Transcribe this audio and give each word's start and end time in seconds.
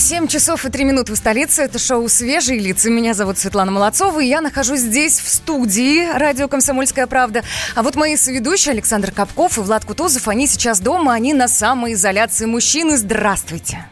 7 0.00 0.26
часов 0.28 0.64
и 0.64 0.70
3 0.70 0.84
минуты 0.84 1.12
в 1.12 1.16
столице. 1.16 1.62
Это 1.62 1.78
шоу 1.78 2.08
«Свежие 2.08 2.58
лица». 2.58 2.90
Меня 2.90 3.14
зовут 3.14 3.38
Светлана 3.38 3.70
Молодцова, 3.70 4.20
и 4.20 4.26
я 4.26 4.40
нахожусь 4.40 4.80
здесь, 4.80 5.20
в 5.20 5.28
студии 5.28 6.10
радио 6.18 6.48
«Комсомольская 6.48 7.06
правда». 7.06 7.44
А 7.74 7.82
вот 7.82 7.94
мои 7.96 8.16
соведущие 8.16 8.72
Александр 8.72 9.12
Капков 9.12 9.58
и 9.58 9.60
Влад 9.60 9.84
Кутузов, 9.84 10.26
они 10.28 10.46
сейчас 10.46 10.80
дома, 10.80 11.12
они 11.12 11.34
на 11.34 11.48
самоизоляции. 11.48 12.46
Мужчины, 12.46 12.96
здравствуйте. 12.96 13.86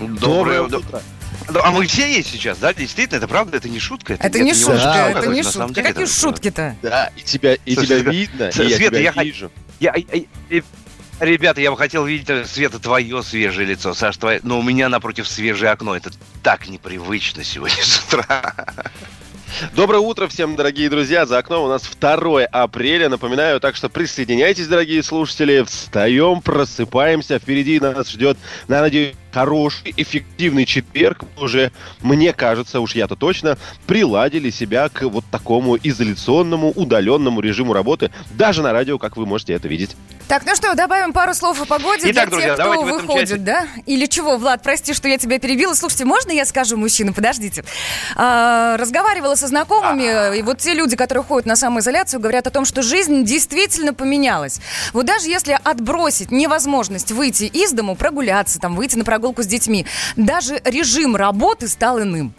Доброе 0.00 0.62
утро. 0.62 1.02
А 1.48 1.70
мы 1.70 1.86
все 1.86 2.06
есть 2.10 2.30
сейчас, 2.30 2.58
да? 2.58 2.72
Действительно, 2.72 3.18
это 3.18 3.28
правда, 3.28 3.56
это 3.56 3.68
не 3.68 3.80
шутка. 3.80 4.14
Это 4.18 4.38
не 4.40 4.54
шутка, 4.54 4.74
шутка, 4.78 5.18
это 5.18 5.26
не 5.26 5.42
шутка. 5.42 5.68
деле 5.74 5.88
Какие 5.88 6.04
это- 6.04 6.12
шутки-то? 6.12 6.76
Да, 6.82 7.10
и 7.16 7.22
тебя, 7.22 7.54
и 7.54 7.74
Слушай, 7.74 7.86
тебя 8.00 8.10
видно, 8.12 8.48
и 8.48 8.52
Света, 8.52 8.72
я 8.72 8.88
тебя 8.88 8.98
я 9.00 9.22
вижу. 9.22 9.50
Я, 9.80 9.94
я- 9.96 10.22
я- 10.50 10.62
ребята, 11.24 11.60
я 11.60 11.70
бы 11.70 11.76
хотел 11.76 12.04
видеть, 12.04 12.28
э, 12.30 12.44
Света, 12.44 12.78
твое 12.78 13.22
свежее 13.22 13.66
лицо. 13.66 13.94
Саш, 13.94 14.16
твое... 14.16 14.40
Но 14.42 14.58
у 14.58 14.62
меня 14.62 14.88
напротив 14.88 15.28
свежее 15.28 15.70
окно. 15.70 15.96
Это 15.96 16.10
так 16.42 16.68
непривычно 16.68 17.44
сегодня 17.44 17.82
с 17.82 18.04
утра. 18.04 18.54
Доброе 19.74 19.98
утро 19.98 20.28
всем, 20.28 20.56
дорогие 20.56 20.88
друзья. 20.88 21.26
За 21.26 21.38
окном 21.38 21.64
у 21.64 21.68
нас 21.68 21.82
2 21.82 22.44
апреля. 22.44 23.08
Напоминаю, 23.08 23.60
так 23.60 23.76
что 23.76 23.88
присоединяйтесь, 23.88 24.66
дорогие 24.66 25.02
слушатели. 25.02 25.62
Встаем, 25.62 26.40
просыпаемся. 26.40 27.38
Впереди 27.38 27.78
нас 27.78 28.10
ждет, 28.10 28.38
на 28.68 28.80
надеюсь, 28.80 29.14
хороший, 29.32 29.94
эффективный 29.96 30.64
четверг. 30.64 31.24
Уже, 31.38 31.72
мне 32.00 32.32
кажется, 32.32 32.80
уж 32.80 32.94
я-то 32.94 33.16
точно, 33.16 33.58
приладили 33.86 34.50
себя 34.50 34.88
к 34.88 35.02
вот 35.02 35.24
такому 35.30 35.76
изоляционному, 35.76 36.70
удаленному 36.70 37.40
режиму 37.40 37.72
работы. 37.72 38.10
Даже 38.32 38.62
на 38.62 38.72
радио, 38.72 38.98
как 38.98 39.16
вы 39.16 39.26
можете 39.26 39.54
это 39.54 39.68
видеть. 39.68 39.96
Так, 40.28 40.46
ну 40.46 40.54
что, 40.54 40.74
добавим 40.74 41.12
пару 41.12 41.34
слов 41.34 41.60
о 41.60 41.66
погоде 41.66 42.10
Итак, 42.10 42.28
для 42.30 42.38
друзья, 42.38 42.56
тех, 42.56 42.66
кто 42.66 42.82
выходит, 42.82 43.28
часе. 43.28 43.36
да? 43.40 43.66
Или 43.86 44.06
чего, 44.06 44.36
Влад, 44.38 44.62
прости, 44.62 44.94
что 44.94 45.08
я 45.08 45.18
тебя 45.18 45.38
перебила. 45.38 45.74
Слушайте, 45.74 46.04
можно 46.04 46.30
я 46.30 46.46
скажу, 46.46 46.76
мужчина, 46.76 47.12
подождите. 47.12 47.64
А, 48.16 48.76
разговаривала 48.78 49.34
со 49.34 49.48
знакомыми, 49.48 50.38
и 50.38 50.42
вот 50.42 50.58
те 50.58 50.74
люди, 50.74 50.96
которые 50.96 51.24
ходят 51.24 51.46
на 51.46 51.56
самоизоляцию, 51.56 52.20
говорят 52.20 52.46
о 52.46 52.50
том, 52.50 52.64
что 52.64 52.82
жизнь 52.82 53.24
действительно 53.24 53.92
поменялась. 53.92 54.60
Вот 54.92 55.06
даже 55.06 55.28
если 55.28 55.58
отбросить 55.62 56.30
невозможность 56.30 57.12
выйти 57.12 57.44
из 57.44 57.72
дому, 57.72 57.94
прогуляться, 57.94 58.58
там, 58.58 58.76
выйти 58.76 58.96
на 58.96 59.04
прогулку 59.04 59.21
с 59.22 59.46
детьми, 59.46 59.86
даже 60.16 60.60
режим 60.64 61.16
работы 61.16 61.68
стал 61.68 62.00
иным. 62.00 62.34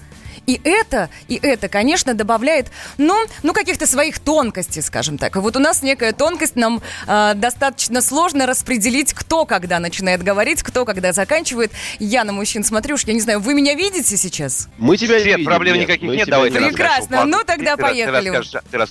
И 0.45 0.59
это, 0.66 1.09
и 1.30 1.40
это, 1.42 1.70
конечно, 1.70 2.14
добавляет, 2.14 2.67
ну, 2.98 3.16
ну 3.44 3.53
каких-то 3.53 3.88
своих 3.88 4.20
тонкостей, 4.20 4.81
скажем 4.81 5.17
так. 5.17 5.38
И 5.38 5.40
вот 5.40 5.56
у 5.56 5.59
нас 5.59 5.81
некая 5.84 6.12
тонкость, 6.12 6.58
нам 6.58 6.81
э, 7.08 7.34
достаточно 7.36 8.02
сложно 8.02 8.45
распределить, 8.45 9.14
кто 9.14 9.45
когда 9.45 9.80
начинает 9.80 10.22
говорить, 10.22 10.62
кто 10.62 10.84
когда 10.84 11.14
заканчивает. 11.14 11.72
Я 12.00 12.25
на 12.25 12.34
мужчин 12.34 12.66
смотрю, 12.66 12.95
уж 12.95 13.06
я 13.06 13.14
не 13.14 13.22
знаю, 13.22 13.40
вы 13.40 13.53
меня 13.53 13.73
видите 13.73 14.18
сейчас? 14.18 14.68
Мы 14.78 14.97
тебя 14.97 15.18
Свет, 15.20 15.38
видим, 15.38 15.45
проблем 15.50 15.75
нет, 15.75 15.84
никаких 15.88 16.09
нет. 16.09 16.25
тебя 16.25 16.36
Давай 16.36 16.52
ты 16.52 16.58
видим. 16.59 16.73
Прекрасно. 16.73 17.02
расскажешь. 17.03 17.31
Ну, 17.31 17.44
тогда 17.45 17.75
Ты- 17.78 17.81
поехали. 17.81 18.30
Ты 18.30 18.38
расскажешь, 18.38 18.64
ты 18.70 18.78
рас- 18.78 18.90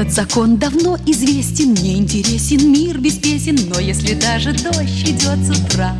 Этот 0.00 0.14
закон 0.14 0.56
давно 0.56 0.96
известен, 1.04 1.72
мне 1.72 1.98
интересен 1.98 2.72
мир 2.72 2.96
без 2.96 3.18
песен, 3.18 3.58
но 3.68 3.78
если 3.78 4.14
даже 4.14 4.54
дождь 4.54 5.02
идет 5.04 5.38
с 5.44 5.50
утра, 5.50 5.94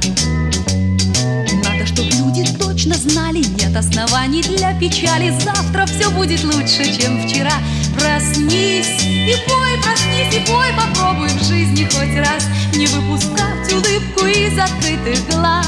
надо, 1.63 1.85
чтобы 1.85 2.09
люди 2.13 2.47
точно 2.59 2.95
знали, 2.95 3.45
нет 3.61 3.77
оснований 3.77 4.41
для 4.41 4.73
печали, 4.81 5.39
завтра 5.45 5.85
все 5.85 6.09
будет 6.13 6.43
лучше, 6.45 6.99
чем 6.99 7.29
вчера. 7.29 7.53
Проснись 7.95 9.03
и 9.03 9.35
пой, 9.47 9.77
проснись 9.83 10.35
и 10.35 10.51
пой, 10.51 10.69
попробуй 10.79 11.29
в 11.29 11.45
жизни 11.45 11.85
хоть 11.85 12.17
раз 12.17 12.47
не 12.75 12.87
выпускать 12.87 13.71
улыбку 13.71 14.25
из 14.25 14.59
открытых 14.59 15.29
глаз. 15.29 15.67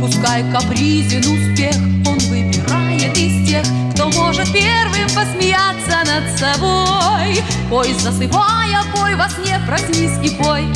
Пускай 0.00 0.42
капризен 0.50 1.20
успех, 1.20 1.76
он 2.06 2.18
выбирает 2.30 3.14
из 3.18 3.46
тех, 3.46 3.66
кто 4.02 4.10
может 4.20 4.52
первым 4.52 5.08
посмеяться 5.14 5.98
над 6.04 6.38
собой. 6.38 7.42
Пой, 7.70 7.94
засыпая, 7.94 8.82
пой 8.94 9.14
во 9.14 9.28
сне, 9.28 9.60
проснись 9.66 10.18
и 10.22 10.34
пой. 10.36 10.66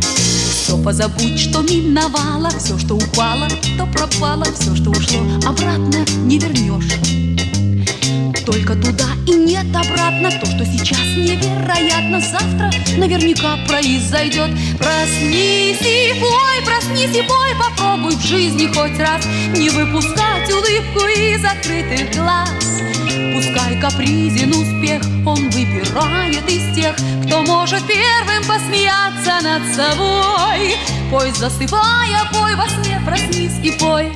Все 0.00 0.78
позабудь, 0.78 1.38
что 1.38 1.60
миновало, 1.60 2.48
все, 2.58 2.78
что 2.78 2.94
упало, 2.94 3.48
то 3.76 3.86
пропало, 3.86 4.46
все, 4.58 4.74
что 4.74 4.90
ушло, 4.90 5.20
обратно 5.46 6.04
не 6.24 6.38
вернешь. 6.38 7.41
Только 8.44 8.74
туда 8.74 9.06
и 9.26 9.32
нет 9.32 9.66
обратно. 9.74 10.30
То, 10.40 10.46
что 10.46 10.64
сейчас 10.64 10.98
невероятно 11.16 12.20
Завтра 12.20 12.70
наверняка 12.96 13.56
произойдет. 13.68 14.50
Проснись 14.78 15.80
и 15.80 16.20
пой, 16.20 16.64
проснись 16.64 17.16
и 17.16 17.22
пой 17.22 17.54
Попробуй 17.58 18.16
в 18.16 18.22
жизни 18.24 18.66
хоть 18.66 18.98
раз 18.98 19.24
Не 19.56 19.70
выпускать 19.70 20.50
улыбку 20.50 21.06
из 21.06 21.44
открытых 21.44 22.16
глаз. 22.16 22.50
Пускай 23.34 23.80
капризен 23.80 24.50
успех 24.50 25.02
Он 25.26 25.48
выбирает 25.50 26.48
из 26.48 26.74
тех 26.74 26.94
Кто 27.26 27.42
может 27.42 27.82
первым 27.86 28.44
посмеяться 28.46 29.40
над 29.42 29.74
собой. 29.74 30.76
Пой, 31.10 31.30
засыпая, 31.32 32.28
пой 32.32 32.54
во 32.56 32.68
сне 32.68 33.00
Проснись 33.04 33.58
и 33.62 33.70
пой 33.78 34.12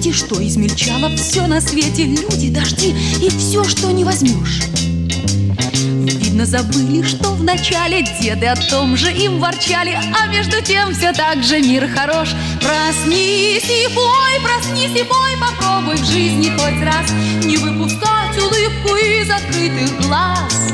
дети, 0.00 0.16
что 0.16 0.42
измельчало 0.42 1.14
все 1.16 1.46
на 1.46 1.60
свете, 1.60 2.04
люди, 2.04 2.48
дожди 2.48 2.94
и 3.20 3.28
все, 3.28 3.64
что 3.64 3.90
не 3.90 4.04
возьмешь. 4.04 4.62
Видно, 6.20 6.46
забыли, 6.46 7.02
что 7.02 7.30
в 7.30 7.42
начале 7.42 8.02
деды 8.20 8.46
о 8.46 8.56
том 8.56 8.96
же 8.96 9.12
им 9.12 9.38
ворчали, 9.38 9.98
а 10.18 10.26
между 10.28 10.62
тем 10.62 10.94
все 10.94 11.12
так 11.12 11.42
же 11.42 11.60
мир 11.60 11.86
хорош. 11.88 12.30
Проснись 12.60 13.64
и 13.64 13.88
пой, 13.94 14.40
проснись 14.42 14.98
и 14.98 15.04
пой, 15.04 15.36
попробуй 15.38 15.96
в 15.96 16.04
жизни 16.06 16.50
хоть 16.50 16.82
раз 16.82 17.10
не 17.44 17.58
выпускать 17.58 18.38
улыбку 18.38 18.96
из 18.96 19.30
открытых 19.30 20.00
глаз. 20.06 20.72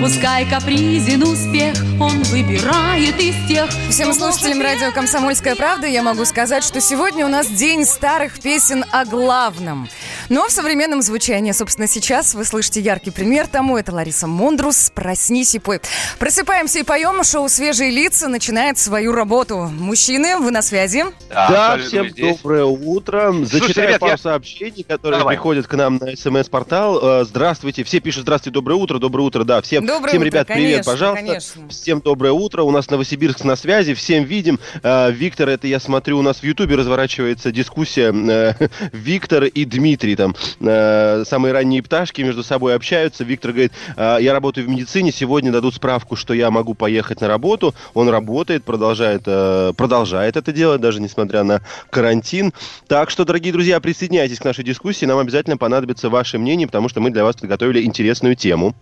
Пускай 0.00 0.48
капризен 0.48 1.22
успех, 1.24 1.74
он 2.00 2.22
выбирает 2.24 3.18
из 3.20 3.34
тех, 3.48 3.68
Всем 3.90 4.14
слушателям 4.14 4.60
радио 4.60 4.92
«Комсомольская 4.92 5.56
правда» 5.56 5.88
я 5.88 6.02
могу 6.04 6.24
сказать, 6.24 6.62
что 6.62 6.80
сегодня 6.80 7.26
у 7.26 7.28
нас 7.28 7.48
день 7.48 7.84
старых 7.84 8.38
песен 8.38 8.84
о 8.92 9.04
главном. 9.04 9.88
Но 10.28 10.46
в 10.46 10.50
современном 10.50 11.00
звучании, 11.00 11.52
собственно, 11.52 11.86
сейчас 11.88 12.34
вы 12.34 12.44
слышите 12.44 12.80
яркий 12.80 13.10
пример 13.10 13.46
тому. 13.46 13.78
Это 13.78 13.92
Лариса 13.94 14.26
Мондрус 14.26 14.90
«Проснись 14.94 15.54
и 15.54 15.58
пой». 15.58 15.80
Просыпаемся 16.18 16.80
и 16.80 16.82
поем. 16.82 17.24
Шоу 17.24 17.48
«Свежие 17.48 17.90
лица» 17.90 18.28
начинает 18.28 18.76
свою 18.78 19.12
работу. 19.12 19.56
Мужчины, 19.72 20.36
вы 20.36 20.50
на 20.50 20.60
связи? 20.60 21.04
Да, 21.30 21.72
абсолютно 21.74 21.88
всем 21.88 22.08
здесь. 22.10 22.36
доброе 22.36 22.64
утро. 22.64 23.32
Зачитаю 23.44 23.88
ребят, 23.88 24.00
пару 24.00 24.12
я- 24.12 24.18
сообщений, 24.18 24.82
которые 24.82 25.20
Давай. 25.20 25.36
приходят 25.36 25.66
к 25.66 25.74
нам 25.74 25.96
на 25.96 26.14
смс-портал. 26.14 27.22
э, 27.22 27.24
здравствуйте. 27.24 27.82
Все 27.84 28.00
пишут 28.00 28.22
здравствуйте, 28.22 28.52
доброе 28.54 28.74
утро, 28.74 28.98
доброе 28.98 29.22
утро. 29.22 29.44
Да, 29.44 29.62
всем, 29.62 29.86
Доброе 29.86 30.08
всем 30.10 30.20
утро, 30.20 30.26
ребят, 30.30 30.46
привет, 30.48 30.62
конечно, 30.84 30.92
пожалуйста. 30.92 31.24
конечно. 31.26 31.68
Всем 31.70 32.00
доброе 32.00 32.32
утро. 32.32 32.62
У 32.64 32.70
нас 32.70 32.90
Новосибирск 32.90 33.44
на 33.44 33.56
связи, 33.56 33.94
всем 33.94 34.24
видим. 34.24 34.60
Э, 34.82 35.10
Виктор, 35.10 35.48
это 35.48 35.66
я 35.66 35.80
смотрю, 35.80 36.18
у 36.18 36.22
нас 36.22 36.38
в 36.38 36.42
Ютубе 36.44 36.74
разворачивается 36.76 37.50
дискуссия. 37.50 38.12
э, 38.12 38.68
Виктор 38.92 39.44
и 39.44 39.64
Дмитрий 39.64 40.16
там, 40.18 40.34
э, 40.60 41.22
самые 41.24 41.52
ранние 41.52 41.82
пташки 41.82 42.22
между 42.22 42.42
собой 42.42 42.74
общаются. 42.74 43.24
Виктор 43.24 43.52
говорит, 43.52 43.72
э, 43.96 44.18
я 44.20 44.32
работаю 44.32 44.66
в 44.66 44.68
медицине, 44.68 45.12
сегодня 45.12 45.52
дадут 45.52 45.76
справку, 45.76 46.16
что 46.16 46.34
я 46.34 46.50
могу 46.50 46.74
поехать 46.74 47.20
на 47.20 47.28
работу. 47.28 47.74
Он 47.94 48.08
работает, 48.08 48.64
продолжает, 48.64 49.22
э, 49.26 49.72
продолжает 49.76 50.36
это 50.36 50.52
делать, 50.52 50.80
даже 50.80 51.00
несмотря 51.00 51.44
на 51.44 51.62
карантин. 51.90 52.52
Так 52.88 53.10
что, 53.10 53.24
дорогие 53.24 53.52
друзья, 53.52 53.78
присоединяйтесь 53.80 54.40
к 54.40 54.44
нашей 54.44 54.64
дискуссии. 54.64 55.06
Нам 55.06 55.18
обязательно 55.18 55.56
понадобится 55.56 56.10
ваше 56.10 56.38
мнение, 56.38 56.66
потому 56.66 56.88
что 56.88 57.00
мы 57.00 57.10
для 57.10 57.22
вас 57.22 57.36
подготовили 57.36 57.84
интересную 57.84 58.34
тему. 58.34 58.74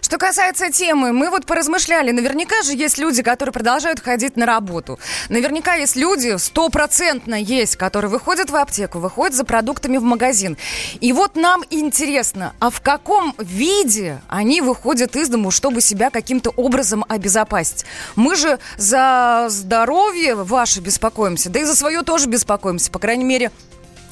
Что 0.00 0.18
касается 0.18 0.70
темы, 0.70 1.12
мы 1.12 1.30
вот 1.30 1.46
поразмышляли. 1.46 2.10
Наверняка 2.10 2.62
же 2.62 2.72
есть 2.72 2.98
люди, 2.98 3.22
которые 3.22 3.52
продолжают 3.52 4.00
ходить 4.00 4.36
на 4.36 4.46
работу. 4.46 4.98
Наверняка 5.28 5.74
есть 5.74 5.94
люди, 5.94 6.36
стопроцентно 6.36 7.34
есть, 7.34 7.76
которые 7.76 8.10
выходят 8.10 8.50
в 8.50 8.56
аптеку, 8.56 8.98
выходят 8.98 9.36
за 9.36 9.44
продуктами 9.44 9.98
в 9.98 10.02
магазин. 10.02 10.56
И 11.00 11.12
вот 11.12 11.36
нам 11.36 11.62
интересно, 11.70 12.54
а 12.58 12.70
в 12.70 12.80
каком 12.80 13.34
виде 13.38 14.20
они 14.28 14.60
выходят 14.60 15.14
из 15.14 15.28
дому, 15.28 15.50
чтобы 15.50 15.80
себя 15.80 16.10
каким-то 16.10 16.50
образом 16.50 17.04
обезопасить? 17.08 17.84
Мы 18.16 18.34
же 18.34 18.58
за 18.76 19.46
здоровье 19.48 20.34
ваше 20.34 20.80
беспокоимся, 20.80 21.50
да 21.50 21.60
и 21.60 21.64
за 21.64 21.76
свое 21.76 22.02
тоже 22.02 22.26
беспокоимся. 22.26 22.90
По 22.90 22.98
крайней 22.98 23.24
мере, 23.24 23.52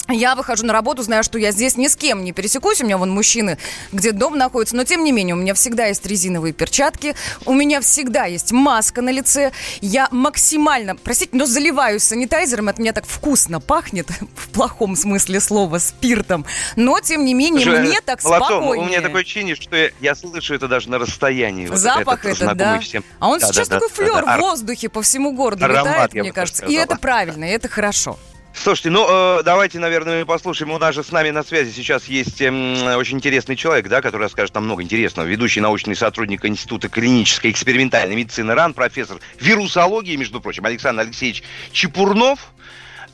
я 0.09 0.35
выхожу 0.35 0.65
на 0.65 0.73
работу, 0.73 1.03
знаю, 1.03 1.23
что 1.23 1.37
я 1.37 1.51
здесь 1.51 1.77
ни 1.77 1.87
с 1.87 1.95
кем 1.95 2.23
не 2.23 2.31
пересекусь. 2.31 2.81
У 2.81 2.85
меня 2.85 2.97
вон 2.97 3.11
мужчины, 3.11 3.57
где 3.91 4.11
дом 4.11 4.37
находится. 4.37 4.75
Но 4.75 4.83
тем 4.83 5.03
не 5.03 5.11
менее, 5.11 5.35
у 5.35 5.37
меня 5.37 5.53
всегда 5.53 5.85
есть 5.87 6.05
резиновые 6.05 6.53
перчатки. 6.53 7.15
У 7.45 7.53
меня 7.53 7.81
всегда 7.81 8.25
есть 8.25 8.51
маска 8.51 9.01
на 9.01 9.09
лице. 9.09 9.51
Я 9.81 10.07
максимально, 10.11 10.95
простите, 10.95 11.31
но 11.33 11.45
заливаюсь 11.45 12.03
санитайзером. 12.03 12.69
Это 12.69 12.81
мне 12.81 12.93
так 12.93 13.05
вкусно 13.05 13.59
пахнет, 13.59 14.07
в 14.35 14.49
плохом 14.49 14.95
смысле 14.95 15.39
слова, 15.39 15.79
спиртом. 15.79 16.45
Но, 16.75 16.99
тем 16.99 17.25
не 17.25 17.33
менее, 17.33 17.63
Слушай, 17.63 17.81
мне 17.81 18.01
так 18.01 18.23
Молодцом, 18.23 18.47
спокойнее. 18.47 18.85
У 18.85 18.89
меня 18.89 19.01
такое 19.01 19.21
ощущение, 19.21 19.55
что 19.55 19.75
я, 19.75 19.91
я 19.99 20.15
слышу 20.15 20.53
это 20.53 20.67
даже 20.67 20.89
на 20.89 20.99
расстоянии. 20.99 21.67
Вот 21.67 21.77
Запах 21.77 22.25
этот, 22.25 22.41
этот, 22.41 22.57
да. 22.57 22.65
знакомый 22.65 22.79
всем. 22.81 23.03
А 23.19 23.29
он 23.29 23.39
Да, 23.39 23.47
сейчас 23.47 23.67
да, 23.67 23.79
такой 23.79 23.89
да, 23.89 23.95
флер 23.95 24.15
да, 24.15 24.21
в 24.21 24.25
да. 24.25 24.37
воздухе 24.39 24.89
по 24.89 25.01
всему 25.01 25.33
городу 25.33 25.65
Аромат, 25.65 25.85
витает, 25.85 26.13
я 26.15 26.21
мне 26.23 26.31
кажется. 26.31 26.65
И 26.65 26.73
это 26.73 26.97
правильно, 26.97 27.45
и 27.45 27.49
это 27.49 27.67
хорошо. 27.67 28.17
Слушайте, 28.61 28.89
ну 28.89 29.05
э, 29.39 29.43
давайте, 29.43 29.79
наверное, 29.79 30.25
послушаем. 30.25 30.73
У 30.73 30.77
нас 30.77 30.93
же 30.93 31.01
с 31.01 31.13
нами 31.13 31.29
на 31.29 31.43
связи 31.43 31.71
сейчас 31.71 32.05
есть 32.09 32.41
эм, 32.41 32.87
очень 32.97 33.15
интересный 33.15 33.55
человек, 33.55 33.87
да, 33.87 34.01
который 34.01 34.23
расскажет 34.23 34.53
нам 34.53 34.65
много 34.65 34.83
интересного. 34.83 35.25
Ведущий 35.25 35.61
научный 35.61 35.95
сотрудник 35.95 36.43
Института 36.43 36.89
клинической 36.89 37.51
экспериментальной 37.51 38.17
медицины 38.17 38.53
РАН, 38.53 38.73
профессор 38.73 39.19
вирусологии, 39.39 40.17
между 40.17 40.41
прочим, 40.41 40.65
Александр 40.65 41.03
Алексеевич 41.03 41.41
Чепурнов. 41.71 42.51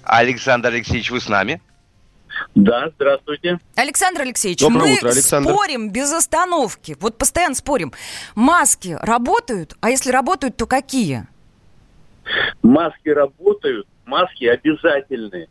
Александр 0.02 0.70
Алексеевич, 0.70 1.12
вы 1.12 1.22
с 1.22 1.30
нами? 1.30 1.62
Да, 2.56 2.90
здравствуйте. 2.96 3.60
Александр 3.76 4.22
Алексеевич, 4.22 4.62
Доброе 4.62 4.80
мы 4.80 4.94
утро, 4.96 5.10
Александр. 5.10 5.52
спорим 5.52 5.92
без 5.92 6.12
остановки. 6.12 6.98
Вот 7.00 7.20
постоянно 7.20 7.54
спорим. 7.54 7.94
Маски 8.34 8.98
работают, 9.00 9.76
а 9.80 9.92
если 9.92 10.10
работают, 10.10 10.58
то 10.58 10.66
какие? 10.66 11.28
Маски 12.64 13.10
работают, 13.10 13.88
маски 14.06 14.46
обязательны. 14.46 15.48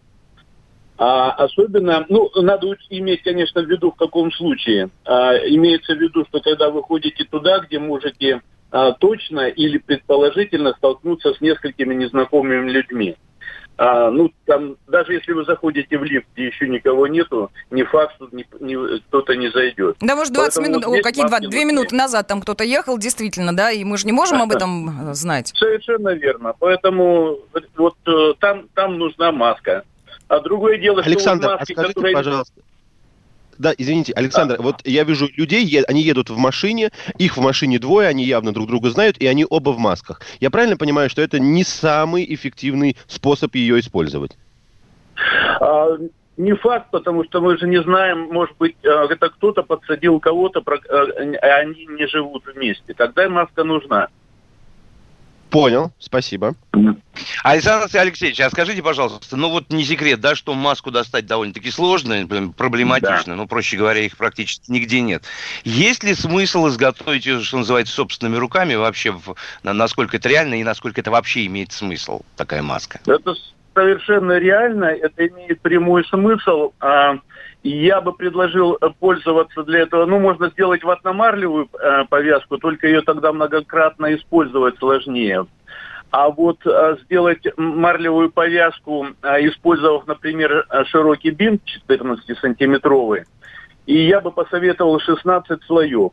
А 0.96 1.32
особенно, 1.32 2.06
ну, 2.08 2.30
надо 2.36 2.68
иметь, 2.90 3.22
конечно, 3.22 3.62
в 3.62 3.68
виду, 3.68 3.90
в 3.90 3.96
каком 3.96 4.30
случае. 4.30 4.90
А, 5.04 5.34
имеется 5.38 5.94
в 5.94 5.98
виду, 5.98 6.24
что 6.26 6.40
когда 6.40 6.70
вы 6.70 6.82
ходите 6.82 7.24
туда, 7.24 7.58
где 7.58 7.80
можете 7.80 8.42
а, 8.70 8.92
точно 8.92 9.48
или 9.48 9.78
предположительно 9.78 10.72
столкнуться 10.72 11.34
с 11.34 11.40
несколькими 11.40 11.94
незнакомыми 11.94 12.70
людьми. 12.70 13.16
А, 13.76 14.10
ну, 14.10 14.32
там, 14.46 14.76
даже 14.86 15.14
если 15.14 15.32
вы 15.32 15.44
заходите 15.44 15.98
в 15.98 16.04
лифт, 16.04 16.26
где 16.34 16.46
еще 16.46 16.68
никого 16.68 17.08
нету, 17.08 17.50
не 17.70 17.82
факт, 17.82 18.14
что 18.14 18.28
ни- 18.30 18.46
ни- 18.60 18.98
кто-то 19.00 19.34
не 19.34 19.48
зайдет. 19.50 19.96
Да, 20.00 20.14
может, 20.14 20.32
20 20.32 20.56
Поэтому 20.56 20.66
минут, 20.68 20.86
вот 20.86 21.00
о, 21.00 21.02
какие 21.02 21.24
маски 21.24 21.40
2 21.40 21.50
нужны. 21.50 21.64
минуты 21.64 21.96
назад 21.96 22.28
там 22.28 22.40
кто-то 22.40 22.62
ехал, 22.62 22.98
действительно, 22.98 23.54
да, 23.56 23.72
и 23.72 23.82
мы 23.82 23.98
же 23.98 24.06
не 24.06 24.12
можем 24.12 24.40
об 24.42 24.52
этом 24.52 25.10
э, 25.10 25.14
знать. 25.14 25.52
Совершенно 25.56 26.10
верно. 26.10 26.54
Поэтому 26.58 27.38
вот 27.76 27.96
э, 28.06 28.34
там, 28.38 28.68
там 28.74 28.96
нужна 28.98 29.32
маска. 29.32 29.82
А 30.28 30.40
другое 30.40 30.78
дело, 30.78 31.02
что 31.02 31.10
Александр, 31.10 31.46
вот 31.46 31.54
а 31.54 31.58
маски, 31.58 31.72
скажите, 31.72 31.94
которые... 31.94 32.14
пожалуйста. 32.14 32.60
Да, 33.58 33.72
извините, 33.76 34.12
Александр, 34.14 34.56
вот 34.58 34.76
я 34.84 35.04
вижу 35.04 35.28
людей, 35.36 35.82
они 35.82 36.02
едут 36.02 36.30
в 36.30 36.36
машине, 36.36 36.90
их 37.18 37.36
в 37.36 37.40
машине 37.40 37.78
двое, 37.78 38.08
они 38.08 38.24
явно 38.24 38.52
друг 38.52 38.68
друга 38.68 38.90
знают, 38.90 39.18
и 39.18 39.26
они 39.26 39.46
оба 39.48 39.70
в 39.70 39.78
масках. 39.78 40.20
Я 40.40 40.50
правильно 40.50 40.76
понимаю, 40.76 41.10
что 41.10 41.22
это 41.22 41.38
не 41.38 41.64
самый 41.64 42.24
эффективный 42.34 42.96
способ 43.06 43.54
ее 43.54 43.80
использовать? 43.80 44.36
А, 45.60 45.96
не 46.36 46.54
факт, 46.54 46.90
потому 46.90 47.24
что 47.24 47.40
мы 47.40 47.56
же 47.58 47.68
не 47.68 47.80
знаем, 47.82 48.28
может 48.32 48.56
быть, 48.56 48.76
э, 48.82 48.88
это 48.88 49.30
кто-то 49.30 49.62
подсадил 49.62 50.18
кого-то, 50.20 50.62
а 50.66 51.46
они 51.60 51.86
не 51.86 52.06
живут 52.06 52.44
вместе. 52.46 52.94
Тогда 52.94 53.28
маска 53.28 53.64
нужна. 53.64 54.08
Понял, 55.54 55.92
спасибо. 56.00 56.56
Александр 57.44 57.86
Алексеевич, 57.96 58.40
а 58.40 58.50
скажите, 58.50 58.82
пожалуйста, 58.82 59.36
ну 59.36 59.50
вот 59.50 59.70
не 59.70 59.84
секрет, 59.84 60.18
да, 60.18 60.34
что 60.34 60.52
маску 60.52 60.90
достать 60.90 61.26
довольно-таки 61.26 61.70
сложно, 61.70 62.26
проблематично, 62.56 63.36
ну, 63.36 63.46
проще 63.46 63.76
говоря, 63.76 64.00
их 64.00 64.16
практически 64.16 64.68
нигде 64.68 65.00
нет. 65.00 65.22
Есть 65.62 66.02
ли 66.02 66.16
смысл 66.16 66.66
изготовить 66.66 67.24
ее, 67.24 67.40
что 67.40 67.58
называется, 67.58 67.94
собственными 67.94 68.36
руками 68.36 68.74
вообще, 68.74 69.12
в- 69.12 69.36
на- 69.62 69.72
насколько 69.72 70.16
это 70.16 70.28
реально 70.28 70.54
и 70.54 70.64
насколько 70.64 71.00
это 71.00 71.12
вообще 71.12 71.46
имеет 71.46 71.70
смысл, 71.70 72.22
такая 72.36 72.62
маска? 72.62 72.98
Это 73.06 73.36
совершенно 73.74 74.36
реально, 74.38 74.86
это 74.86 75.28
имеет 75.28 75.60
прямой 75.60 76.04
смысл. 76.06 76.72
А, 76.80 77.18
я 77.70 78.00
бы 78.00 78.12
предложил 78.12 78.76
э, 78.80 78.90
пользоваться 79.00 79.62
для 79.62 79.80
этого, 79.80 80.04
ну, 80.04 80.20
можно 80.20 80.50
сделать 80.50 80.84
ватномарлевую 80.84 81.68
э, 81.72 82.04
повязку, 82.08 82.58
только 82.58 82.86
ее 82.86 83.00
тогда 83.00 83.32
многократно 83.32 84.14
использовать 84.14 84.78
сложнее. 84.78 85.46
А 86.10 86.28
вот 86.28 86.58
э, 86.66 86.96
сделать 87.04 87.44
марлевую 87.56 88.30
повязку, 88.30 89.06
э, 89.22 89.48
использовав, 89.48 90.06
например, 90.06 90.66
широкий 90.86 91.30
бинт 91.30 91.62
14-сантиметровый, 91.88 93.24
и 93.86 93.96
я 94.06 94.20
бы 94.20 94.30
посоветовал 94.30 95.00
16 95.00 95.62
слоев. 95.64 96.12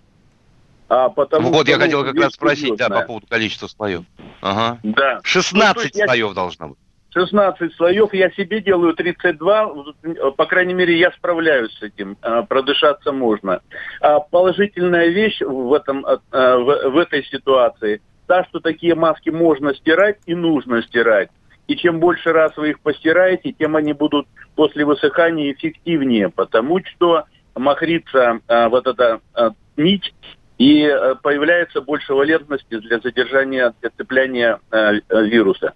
А, 0.87 1.09
потому 1.09 1.51
вот, 1.51 1.67
я 1.67 1.77
ну, 1.77 1.83
хотел 1.83 2.03
как 2.03 2.15
раз 2.15 2.33
спросить, 2.33 2.75
да, 2.75 2.89
по 2.89 3.01
поводу 3.01 3.27
количества 3.27 3.67
слоев. 3.67 4.03
Ага. 4.41 4.79
Да. 4.83 5.15
Ну, 5.15 5.21
то 5.21 5.27
16 5.27 5.83
есть 5.83 5.95
я- 5.95 6.05
слоев 6.05 6.33
должно 6.33 6.69
быть. 6.69 6.77
16 7.13 7.75
слоев, 7.75 8.13
я 8.13 8.29
себе 8.31 8.61
делаю 8.61 8.93
32, 8.93 10.31
по 10.37 10.45
крайней 10.45 10.73
мере, 10.73 10.97
я 10.97 11.11
справляюсь 11.11 11.73
с 11.77 11.81
этим, 11.81 12.17
а, 12.21 12.43
продышаться 12.43 13.11
можно. 13.11 13.61
А 13.99 14.19
положительная 14.19 15.07
вещь 15.07 15.41
в, 15.41 15.73
этом, 15.73 16.05
а, 16.05 16.19
в, 16.57 16.89
в 16.89 16.97
этой 16.97 17.25
ситуации, 17.25 18.01
та, 18.27 18.45
что 18.45 18.59
такие 18.61 18.95
маски 18.95 19.29
можно 19.29 19.75
стирать 19.75 20.19
и 20.25 20.35
нужно 20.35 20.81
стирать. 20.83 21.29
И 21.67 21.75
чем 21.75 21.99
больше 21.99 22.31
раз 22.31 22.55
вы 22.57 22.71
их 22.71 22.79
постираете, 22.79 23.51
тем 23.51 23.75
они 23.75 23.93
будут 23.93 24.27
после 24.55 24.85
высыхания 24.85 25.51
эффективнее, 25.51 26.29
потому 26.29 26.79
что 26.83 27.25
махрится 27.55 28.39
а, 28.47 28.69
вот 28.69 28.87
эта 28.87 29.19
а, 29.33 29.51
нить, 29.75 30.13
и 30.57 30.85
а, 30.85 31.15
появляется 31.15 31.81
больше 31.81 32.13
валентности 32.13 32.77
для 32.77 32.99
задержания, 32.99 33.73
для 33.81 33.89
цепляния 33.89 34.59
а, 34.69 34.93
а, 35.09 35.21
вируса. 35.21 35.73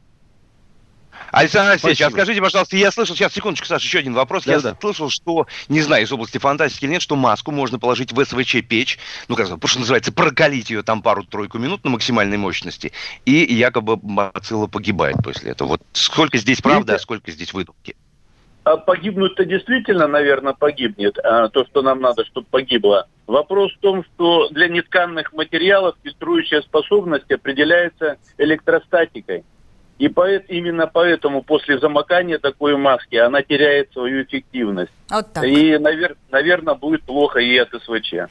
Александр 1.32 1.72
Алексеевич, 1.72 2.02
а 2.02 2.12
скажите, 2.12 2.42
пожалуйста, 2.42 2.78
я 2.78 2.92
слышал, 2.92 3.16
сейчас, 3.16 3.34
секундочку, 3.34 3.68
Саша, 3.68 3.86
еще 3.86 4.00
один 4.00 4.14
вопрос. 4.14 4.46
Я 4.46 4.60
Да-да. 4.60 4.78
слышал, 4.80 5.10
что, 5.10 5.48
не 5.68 5.82
знаю, 5.82 6.04
из 6.04 6.12
области 6.12 6.38
фантастики 6.38 6.86
или 6.86 6.92
нет, 6.92 7.02
что 7.02 7.16
маску 7.16 7.52
можно 7.52 7.78
положить 7.78 8.14
в 8.14 8.24
СВЧ-печь, 8.24 8.98
ну, 9.28 9.36
как 9.36 9.48
что 9.48 9.80
называется, 9.80 10.14
прокалить 10.14 10.70
ее 10.70 10.82
там 10.82 11.02
пару-тройку 11.02 11.58
минут 11.58 11.84
на 11.84 11.90
максимальной 11.90 12.38
мощности, 12.38 12.92
и 13.26 13.32
якобы 13.54 13.98
бацилла 13.98 14.68
погибает 14.68 15.18
после 15.24 15.52
этого. 15.52 15.70
Вот 15.70 15.82
сколько 15.94 16.38
здесь 16.38 16.62
правды, 16.62 16.94
а 16.94 17.00
сколько 17.00 17.32
здесь 17.32 17.54
выдумки? 17.54 17.96
А 18.66 18.78
погибнуть-то 18.78 19.46
действительно, 19.46 20.08
наверное, 20.08 20.54
погибнет, 20.54 21.20
а, 21.20 21.50
то, 21.50 21.66
что 21.66 21.84
нам 21.84 22.02
надо, 22.02 22.26
чтобы 22.26 22.48
погибло. 22.50 23.08
Вопрос 23.28 23.72
в 23.74 23.80
том, 23.80 24.04
что 24.04 24.50
для 24.50 24.68
нетканных 24.68 25.34
материалов 25.34 25.96
фильтрующая 26.04 26.62
способность 26.62 27.32
определяется 27.32 28.18
электростатикой. 28.40 29.44
И 29.98 30.10
поэт- 30.10 30.46
именно 30.50 30.88
поэтому 30.88 31.42
после 31.42 31.80
замокания 31.80 32.38
такой 32.38 32.76
маски 32.76 33.16
она 33.16 33.42
теряет 33.42 33.94
свою 33.94 34.24
эффективность. 34.24 34.92
Вот 35.10 35.32
так. 35.32 35.44
И, 35.46 35.78
наверное, 35.78 36.74
будет 36.76 37.04
плохо 37.04 37.40
и 37.40 37.58
от 37.58 37.70
СВЧ. 37.70 38.30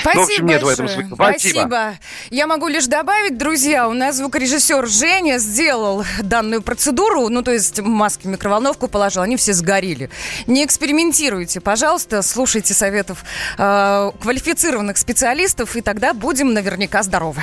Спасибо 0.00 0.14
Ну, 0.14 0.20
в 0.20 0.24
общем, 0.24 0.46
нет 0.46 0.62
в 0.62 0.68
этом 0.68 0.88
смысла. 0.88 1.14
Спасибо. 1.14 1.94
Я 2.30 2.46
могу 2.46 2.68
лишь 2.68 2.86
добавить, 2.86 3.38
друзья, 3.38 3.88
у 3.88 3.92
нас 3.92 4.16
звукорежиссер 4.16 4.86
Женя 4.86 5.38
сделал 5.38 6.04
данную 6.22 6.62
процедуру, 6.62 7.28
ну, 7.28 7.42
то 7.42 7.52
есть 7.52 7.80
маски 7.80 8.26
в 8.26 8.30
микроволновку 8.30 8.88
положил, 8.88 9.22
они 9.22 9.36
все 9.36 9.52
сгорели. 9.52 10.10
Не 10.46 10.64
экспериментируйте, 10.64 11.60
пожалуйста, 11.60 12.22
слушайте 12.22 12.74
советов 12.74 13.24
э, 13.58 14.10
квалифицированных 14.20 14.96
специалистов, 14.96 15.76
и 15.76 15.80
тогда 15.80 16.12
будем 16.14 16.52
наверняка 16.54 17.02
здоровы. 17.02 17.42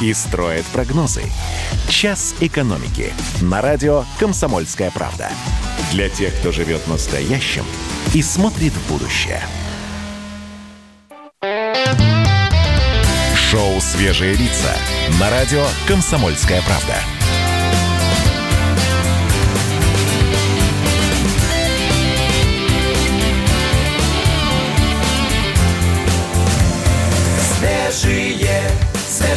и 0.00 0.12
строят 0.14 0.64
прогнозы. 0.66 1.22
«Час 1.88 2.34
экономики» 2.40 3.12
на 3.40 3.60
радио 3.60 4.04
«Комсомольская 4.18 4.90
правда». 4.90 5.30
Для 5.92 6.08
тех, 6.08 6.34
кто 6.38 6.52
живет 6.52 6.86
настоящим 6.86 7.64
и 8.14 8.22
смотрит 8.22 8.72
в 8.72 8.92
будущее. 8.92 9.42
Шоу 13.50 13.80
«Свежие 13.80 14.34
лица» 14.34 14.74
на 15.18 15.30
радио 15.30 15.64
«Комсомольская 15.86 16.62
правда». 16.62 17.17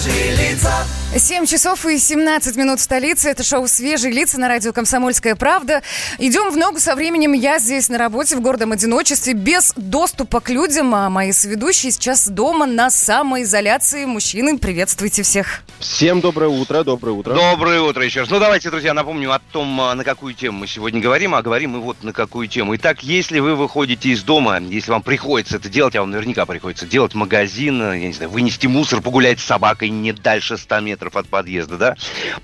žilica. 0.01 1.00
7 1.13 1.45
часов 1.45 1.85
и 1.85 1.97
17 1.97 2.55
минут 2.55 2.79
в 2.79 2.83
столице. 2.83 3.27
Это 3.27 3.43
шоу 3.43 3.67
«Свежие 3.67 4.13
лица» 4.13 4.39
на 4.39 4.47
радио 4.47 4.71
«Комсомольская 4.71 5.35
правда». 5.35 5.81
Идем 6.19 6.51
в 6.51 6.57
ногу 6.57 6.79
со 6.79 6.95
временем. 6.95 7.33
Я 7.33 7.59
здесь 7.59 7.89
на 7.89 7.97
работе 7.97 8.37
в 8.37 8.41
гордом 8.41 8.71
одиночестве, 8.71 9.33
без 9.33 9.73
доступа 9.75 10.39
к 10.39 10.49
людям, 10.49 10.95
а 10.95 11.09
мои 11.09 11.33
соведущие 11.33 11.91
сейчас 11.91 12.29
дома 12.29 12.65
на 12.65 12.89
самоизоляции. 12.89 14.05
Мужчины, 14.05 14.57
приветствуйте 14.57 15.23
всех. 15.23 15.63
Всем 15.79 16.21
доброе 16.21 16.47
утро, 16.47 16.85
доброе 16.85 17.11
утро. 17.11 17.33
Доброе 17.33 17.81
утро 17.81 18.05
еще 18.05 18.21
раз. 18.21 18.29
Ну, 18.29 18.39
давайте, 18.39 18.69
друзья, 18.69 18.93
напомню 18.93 19.33
о 19.33 19.39
том, 19.39 19.81
а, 19.81 19.93
на 19.95 20.05
какую 20.05 20.33
тему 20.33 20.59
мы 20.59 20.67
сегодня 20.67 21.01
говорим, 21.01 21.35
а 21.35 21.41
говорим 21.41 21.71
мы 21.71 21.81
вот 21.81 22.03
на 22.03 22.13
какую 22.13 22.47
тему. 22.47 22.73
Итак, 22.77 23.03
если 23.03 23.39
вы 23.39 23.55
выходите 23.55 24.09
из 24.09 24.23
дома, 24.23 24.61
если 24.61 24.91
вам 24.91 25.01
приходится 25.01 25.57
это 25.57 25.67
делать, 25.67 25.93
а 25.97 26.01
вам 26.01 26.11
наверняка 26.11 26.45
приходится 26.45 26.85
делать 26.85 27.15
магазин, 27.15 27.81
я 27.81 27.99
не 27.99 28.13
знаю, 28.13 28.31
вынести 28.31 28.67
мусор, 28.67 29.01
погулять 29.01 29.41
с 29.41 29.43
собакой 29.43 29.89
не 29.89 30.13
дальше 30.13 30.55
100 30.57 30.79
метров 30.79 31.00
от 31.07 31.27
подъезда, 31.27 31.77
да, 31.77 31.95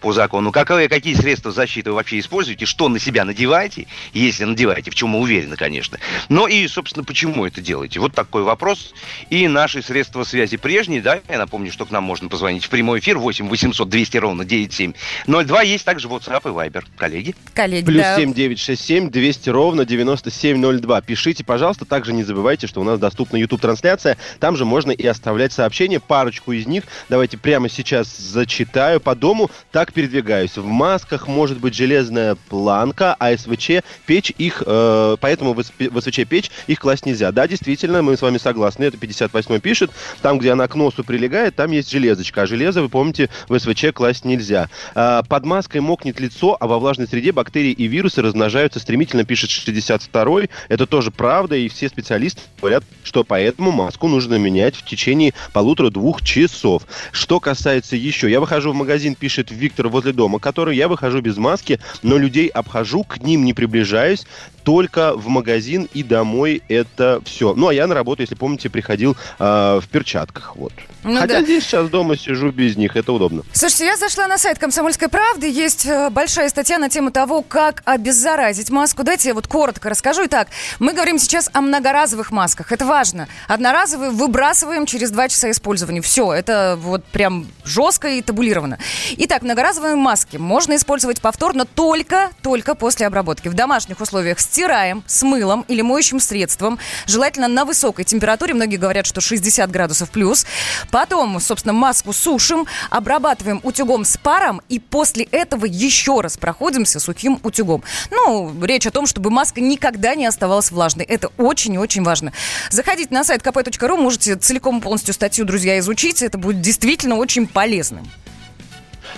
по 0.01 0.13
закону. 0.13 0.51
Какие, 0.51 0.87
какие 0.87 1.13
средства 1.13 1.51
защиты 1.51 1.91
вы 1.91 1.97
вообще 1.97 2.19
используете, 2.19 2.65
что 2.65 2.89
на 2.89 2.99
себя 2.99 3.25
надеваете, 3.25 3.87
если 4.13 4.43
надеваете, 4.43 4.91
в 4.91 4.95
чем 4.95 5.09
мы 5.09 5.19
уверены, 5.19 5.55
конечно. 5.55 5.97
Ну 6.29 6.47
и, 6.47 6.67
собственно, 6.67 7.03
почему 7.03 7.45
это 7.45 7.61
делаете? 7.61 7.99
Вот 7.99 8.13
такой 8.13 8.43
вопрос. 8.43 8.93
И 9.29 9.47
наши 9.47 9.81
средства 9.81 10.23
связи 10.23 10.57
прежние, 10.57 11.01
да, 11.01 11.19
я 11.29 11.37
напомню, 11.37 11.71
что 11.71 11.85
к 11.85 11.91
нам 11.91 12.03
можно 12.03 12.29
позвонить 12.29 12.65
в 12.65 12.69
прямой 12.69 12.99
эфир 12.99 13.17
8 13.17 13.47
800 13.47 13.89
200 13.89 14.17
ровно 14.17 14.45
9702. 14.45 15.61
Есть 15.63 15.85
также 15.85 16.07
WhatsApp 16.07 16.41
и 16.45 16.53
Viber. 16.53 16.83
Коллеги? 16.97 17.35
Коллеги, 17.53 17.85
Плюс 17.85 18.01
да. 18.01 18.15
7967 18.15 19.09
200 19.09 19.49
ровно 19.49 19.85
9702. 19.85 21.01
Пишите, 21.01 21.43
пожалуйста. 21.43 21.85
Также 21.85 22.13
не 22.13 22.23
забывайте, 22.23 22.67
что 22.67 22.81
у 22.81 22.83
нас 22.83 22.99
доступна 22.99 23.37
YouTube-трансляция. 23.37 24.17
Там 24.39 24.55
же 24.55 24.65
можно 24.65 24.91
и 24.91 25.05
оставлять 25.05 25.53
сообщения. 25.53 25.99
Парочку 25.99 26.51
из 26.51 26.67
них 26.67 26.83
давайте 27.09 27.37
прямо 27.37 27.69
сейчас 27.69 28.07
зачитаю. 28.47 29.01
По 29.01 29.13
дому 29.13 29.51
так 29.71 29.91
передвигаюсь. 29.91 30.57
В 30.57 30.65
масках 30.65 31.27
может 31.27 31.59
быть 31.59 31.75
железная 31.75 32.35
планка, 32.35 33.15
а 33.19 33.35
СВЧ 33.37 33.83
печь 34.05 34.31
их, 34.37 34.63
э, 34.65 35.17
поэтому 35.19 35.53
в 35.53 36.01
СВЧ 36.01 36.21
печь 36.27 36.49
их 36.67 36.79
класть 36.79 37.05
нельзя. 37.05 37.31
Да, 37.31 37.47
действительно, 37.47 38.01
мы 38.01 38.15
с 38.15 38.21
вами 38.21 38.37
согласны. 38.37 38.85
Это 38.85 38.97
58 38.97 39.59
пишет. 39.59 39.91
Там, 40.21 40.39
где 40.39 40.53
она 40.53 40.67
к 40.67 40.75
носу 40.75 41.03
прилегает, 41.03 41.55
там 41.55 41.71
есть 41.71 41.91
железочка. 41.91 42.43
А 42.43 42.47
железо, 42.47 42.81
вы 42.81 42.89
помните, 42.89 43.29
в 43.49 43.59
СВЧ 43.59 43.87
класть 43.93 44.23
нельзя. 44.23 44.69
А, 44.95 45.23
под 45.23 45.45
маской 45.45 45.81
мокнет 45.81 46.19
лицо, 46.19 46.55
а 46.57 46.67
во 46.67 46.79
влажной 46.79 47.07
среде 47.07 47.33
бактерии 47.33 47.71
и 47.71 47.87
вирусы 47.87 48.21
размножаются 48.21 48.79
стремительно, 48.79 49.25
пишет 49.25 49.49
62-й. 49.49 50.49
Это 50.69 50.85
тоже 50.85 51.11
правда, 51.11 51.55
и 51.55 51.67
все 51.67 51.89
специалисты 51.89 52.41
говорят, 52.61 52.83
что 53.03 53.25
поэтому 53.25 53.71
маску 53.71 54.07
нужно 54.07 54.35
менять 54.35 54.75
в 54.75 54.85
течение 54.85 55.33
полутора-двух 55.51 56.21
часов. 56.23 56.83
Что 57.11 57.39
касается 57.39 57.97
еще, 57.97 58.29
я 58.29 58.36
выхожу 58.39 58.71
в 58.71 58.75
магазин, 58.75 59.15
пишет 59.15 59.51
Виктор 59.51 59.87
возле 59.87 60.13
дома, 60.13 60.39
который 60.39 60.75
я 60.75 60.87
выхожу 60.87 61.21
без 61.21 61.37
маски, 61.37 61.79
но 62.03 62.17
людей 62.17 62.47
обхожу, 62.47 63.03
к 63.03 63.17
ним 63.17 63.45
не 63.45 63.53
приближаюсь, 63.53 64.25
только 64.67 65.13
в 65.15 65.29
магазин 65.29 65.87
и 65.93 66.03
домой 66.03 66.61
это 66.67 67.21
все. 67.23 67.53
Ну, 67.53 67.69
а 67.69 67.73
я 67.73 67.87
на 67.87 67.95
работу, 67.95 68.21
если 68.21 68.35
помните, 68.35 68.69
приходил 68.69 69.15
э, 69.39 69.79
в 69.81 69.87
перчатках, 69.89 70.57
вот. 70.57 70.73
Ну 71.05 71.21
Хотя 71.21 71.35
да. 71.35 71.41
здесь 71.41 71.63
сейчас 71.63 71.89
дома 71.89 72.17
сижу 72.17 72.51
без 72.51 72.75
них, 72.75 72.97
это 72.97 73.13
удобно. 73.13 73.43
Слушайте, 73.53 73.85
я 73.85 73.95
зашла 73.95 74.27
на 74.27 74.37
сайт 74.37 74.59
«Комсомольской 74.59 75.07
правды». 75.07 75.49
Есть 75.49 75.85
э, 75.85 76.09
большая 76.09 76.49
статья 76.49 76.79
на 76.79 76.89
тему 76.89 77.11
того, 77.11 77.43
как 77.43 77.81
обеззаразить 77.85 78.69
маску. 78.69 79.03
Дайте 79.03 79.29
я 79.29 79.33
вот 79.33 79.47
коротко 79.47 79.89
расскажу. 79.89 80.25
Итак, 80.25 80.49
мы 80.79 80.91
говорим 80.91 81.17
сейчас 81.17 81.49
о 81.53 81.61
многоразовых 81.61 82.31
масках. 82.31 82.73
Это 82.73 82.85
важно. 82.85 83.29
Одноразовые 83.47 84.11
выбрасываем 84.11 84.85
через 84.85 85.11
два 85.11 85.29
часа 85.29 85.49
использования. 85.49 86.01
Все, 86.01 86.33
это 86.33 86.77
вот 86.77 87.05
прям 87.05 87.47
жестко 87.63 88.09
и 88.09 88.21
табулировано. 88.21 88.77
Итак, 89.15 89.43
многоразовые 89.43 89.95
маски 89.95 90.35
можно 90.35 90.75
использовать 90.75 91.21
повторно 91.21 91.63
только, 91.63 92.31
только 92.41 92.75
после 92.75 93.07
обработки. 93.07 93.47
В 93.47 93.53
домашних 93.53 94.01
условиях 94.01 94.39
стираем 94.57 95.03
с 95.05 95.21
мылом 95.21 95.65
или 95.67 95.83
моющим 95.83 96.19
средством. 96.19 96.79
Желательно 97.05 97.47
на 97.47 97.63
высокой 97.63 98.05
температуре. 98.05 98.55
Многие 98.55 98.77
говорят, 98.77 99.05
что 99.05 99.21
60 99.21 99.69
градусов 99.69 100.09
плюс. 100.09 100.47
Потом, 100.89 101.39
собственно, 101.39 101.73
маску 101.73 102.11
сушим, 102.11 102.65
обрабатываем 102.89 103.59
утюгом 103.61 104.03
с 104.03 104.17
паром 104.17 104.63
и 104.67 104.79
после 104.79 105.25
этого 105.25 105.65
еще 105.65 106.21
раз 106.21 106.37
проходимся 106.37 106.99
сухим 106.99 107.39
утюгом. 107.43 107.83
Ну, 108.09 108.51
речь 108.63 108.87
о 108.87 108.91
том, 108.91 109.05
чтобы 109.05 109.29
маска 109.29 109.61
никогда 109.61 110.15
не 110.15 110.25
оставалась 110.25 110.71
влажной. 110.71 111.05
Это 111.05 111.29
очень 111.37 111.75
и 111.75 111.77
очень 111.77 112.01
важно. 112.01 112.33
Заходите 112.71 113.13
на 113.13 113.23
сайт 113.23 113.43
kp.ru, 113.43 113.95
можете 113.95 114.37
целиком 114.37 114.81
полностью 114.81 115.13
статью, 115.13 115.45
друзья, 115.45 115.77
изучить. 115.77 116.23
Это 116.23 116.39
будет 116.39 116.61
действительно 116.61 117.17
очень 117.17 117.45
полезным. 117.45 118.09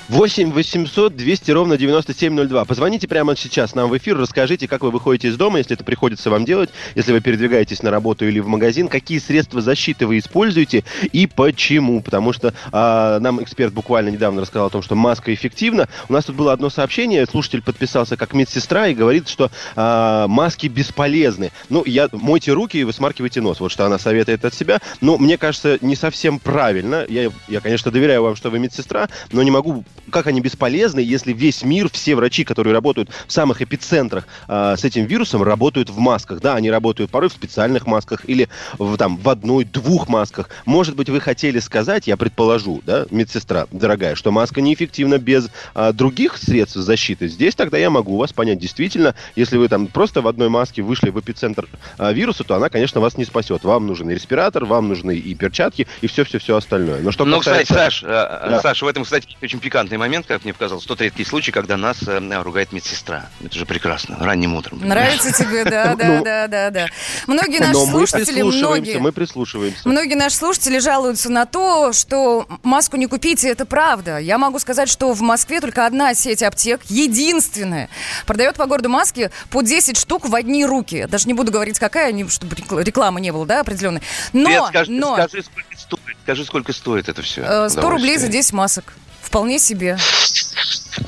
8 0.10 0.52
800 0.54 1.16
200 1.16 1.52
ровно 1.52 1.78
9702. 1.78 2.66
Позвоните 2.66 3.08
прямо 3.08 3.36
сейчас 3.36 3.76
нам 3.76 3.90
в 3.90 3.98
эфир, 3.98 4.18
расскажите, 4.18 4.68
как 4.68 4.82
вы 4.82 4.90
выходите 4.90 5.28
из 5.28 5.38
дома, 5.38 5.60
если 5.60 5.76
это 5.76 5.84
приходится 5.84 6.32
вам 6.32 6.46
делать, 6.46 6.72
если 6.96 7.12
вы 7.12 7.22
передвигаетесь 7.22 7.84
на 7.84 7.92
работу 7.92 8.28
или 8.28 8.40
в 8.40 8.48
магазин, 8.48 8.88
какие 8.88 9.20
средства 9.20 9.62
защиты 9.62 10.08
вы 10.08 10.18
используете 10.18 10.84
и 11.12 11.28
почему. 11.28 12.02
Потому 12.02 12.34
что 12.34 12.56
а, 12.72 13.20
нам 13.20 13.44
эксперт 13.44 13.72
буквально 13.72 14.10
недавно 14.10 14.42
рассказал 14.42 14.68
о 14.68 14.70
том, 14.72 14.82
что 14.82 14.96
маска 14.96 15.32
эффективна. 15.32 15.88
У 16.10 16.14
нас 16.14 16.26
тут 16.26 16.36
было 16.36 16.54
одно 16.54 16.72
сообщение, 16.72 17.28
слушатель 17.28 17.62
подписался 17.62 18.18
как 18.18 18.34
медсестра 18.34 18.88
и 18.88 18.96
говорит, 18.96 19.30
что 19.30 19.52
а, 19.76 20.28
маски 20.28 20.66
бесполезны. 20.66 21.52
Ну, 21.70 21.84
я 21.86 22.10
мойте 22.12 22.52
руки 22.54 22.80
и 22.80 22.84
высмаркивайте 22.84 23.42
нос. 23.42 23.60
Вот 23.60 23.72
что 23.72 23.86
она 23.86 24.00
советует 24.00 24.44
от 24.44 24.56
себя. 24.56 24.80
Но 25.02 25.20
мне 25.20 25.38
кажется, 25.38 25.78
не 25.82 25.96
совсем 25.96 26.40
правильно. 26.40 27.06
Я, 27.08 27.30
я 27.48 27.62
конечно, 27.62 27.92
доверяю 27.92 28.24
вам, 28.24 28.36
что 28.36 28.50
вы 28.50 28.58
медсестра, 28.58 29.08
но 29.32 29.44
не 29.44 29.52
могу 29.52 29.84
как 30.12 30.28
они 30.28 30.42
бесполезны, 30.42 31.00
если 31.00 31.34
весь 31.34 31.64
мир, 31.64 31.90
все 31.92 32.16
врачи, 32.16 32.44
которые 32.44 32.74
работают 32.74 33.10
в 33.28 33.32
самых 33.32 33.62
эпицентрах 33.62 34.28
э, 34.48 34.76
с 34.78 34.84
этим 34.84 35.06
вирусом, 35.06 35.44
работают 35.44 35.90
в 35.90 35.98
масках. 36.00 36.42
Да, 36.42 36.56
они 36.56 36.70
работают 36.72 37.12
порой 37.12 37.30
в 37.30 37.34
специальных 37.34 37.86
масках 37.88 38.22
или 38.28 38.50
в, 38.78 38.98
там, 38.98 39.18
в 39.18 39.30
одной-двух 39.30 40.08
масках. 40.08 40.50
Может 40.66 40.96
быть, 40.96 41.10
вы 41.10 41.20
хотели 41.20 41.60
сказать, 41.60 42.08
я 42.08 42.18
предположу, 42.18 42.82
да, 42.86 43.06
медсестра, 43.12 43.68
дорогая, 43.72 44.16
что 44.16 44.32
маска 44.32 44.62
неэффективна 44.62 45.18
без 45.18 45.50
э, 45.76 45.92
других 45.94 46.38
средств 46.38 46.78
защиты. 46.78 47.28
Здесь 47.28 47.56
тогда 47.56 47.78
я 47.78 47.90
могу 47.90 48.18
вас 48.18 48.34
понять. 48.34 48.60
Действительно, 48.60 49.16
если 49.36 49.58
вы 49.58 49.68
там 49.68 49.88
просто 49.88 50.22
в 50.22 50.28
одной 50.28 50.50
маске 50.50 50.82
вышли 50.82 51.10
в 51.10 51.20
эпицентр 51.20 51.68
э, 51.98 52.14
вируса, 52.14 52.44
то 52.44 52.56
она, 52.56 52.70
конечно, 52.70 53.02
вас 53.02 53.18
не 53.18 53.26
спасет. 53.26 53.64
Вам 53.64 53.88
нужен 53.88 54.10
и 54.10 54.14
респиратор, 54.14 54.66
вам 54.66 54.88
нужны 54.88 55.16
и 55.18 55.36
перчатки, 55.36 55.88
и 56.02 56.08
все-все-все 56.08 56.56
остальное. 56.56 57.02
Но 57.02 57.12
что 57.12 57.26
Ну, 57.26 57.38
касается... 57.40 57.74
кстати, 57.74 57.80
Саш, 57.80 58.04
э, 58.04 58.08
Да. 58.08 58.60
Саш, 58.62 58.82
в 58.82 58.88
этом, 58.88 59.04
кстати, 59.04 59.28
очень 59.42 59.60
пикантный 59.60 59.89
пикантный 59.90 59.98
момент, 59.98 60.26
как 60.28 60.44
мне 60.44 60.54
показалось. 60.54 60.86
Тот 60.86 61.02
редкий 61.02 61.26
случай, 61.26 61.52
когда 61.52 61.76
нас 61.78 61.98
э, 62.08 62.42
ругает 62.42 62.72
медсестра. 62.72 63.30
Это 63.44 63.58
же 63.58 63.66
прекрасно. 63.66 64.18
Ранним 64.20 64.56
утром. 64.56 64.80
Нравится 64.80 65.32
тебе, 65.32 65.64
да, 65.64 65.96
да, 66.00 66.06
Ну, 66.08 66.24
да, 66.24 66.48
да, 66.48 66.70
да. 66.70 66.88
Многие 67.28 67.60
наши 67.60 67.74
слушатели, 67.74 68.42
многие... 68.42 68.98
мы 69.00 69.12
прислушиваемся. 69.12 69.88
Многие 69.88 70.16
наши 70.16 70.36
слушатели 70.36 70.80
жалуются 70.80 71.30
на 71.30 71.46
то, 71.46 71.92
что 71.94 72.48
маску 72.64 72.98
не 72.98 73.08
купите, 73.08 73.50
это 73.50 73.66
правда. 73.66 74.20
Я 74.20 74.38
могу 74.38 74.60
сказать, 74.60 74.90
что 74.90 75.14
в 75.14 75.22
Москве 75.22 75.60
только 75.60 75.86
одна 75.86 76.14
сеть 76.14 76.44
аптек, 76.44 76.82
единственная, 76.86 77.90
продает 78.26 78.56
по 78.56 78.66
городу 78.66 78.90
маски 78.90 79.32
по 79.50 79.62
10 79.62 79.98
штук 79.98 80.28
в 80.30 80.36
одни 80.36 80.66
руки. 80.66 81.08
Даже 81.10 81.28
не 81.28 81.34
буду 81.34 81.52
говорить, 81.52 81.80
какая, 81.80 82.10
чтобы 82.30 82.56
рекл- 82.56 82.82
рекламы 82.84 83.22
не 83.22 83.32
было, 83.32 83.46
да, 83.46 83.62
определенной. 83.62 84.02
Но, 84.34 84.46
Привет, 84.46 84.64
скажи, 84.68 84.92
но 84.92 85.14
скажи, 85.16 85.44
сколько 85.44 85.78
стоит. 85.78 86.18
Скажи, 86.24 86.46
сколько 86.46 86.74
стоит 86.74 87.10
это 87.10 87.22
все. 87.22 87.42
э, 87.42 87.70
100 87.70 87.90
рублей 87.90 88.18
за 88.18 88.28
10 88.28 88.54
масок. 88.54 88.94
Вполне 89.30 89.60
себе. 89.60 89.96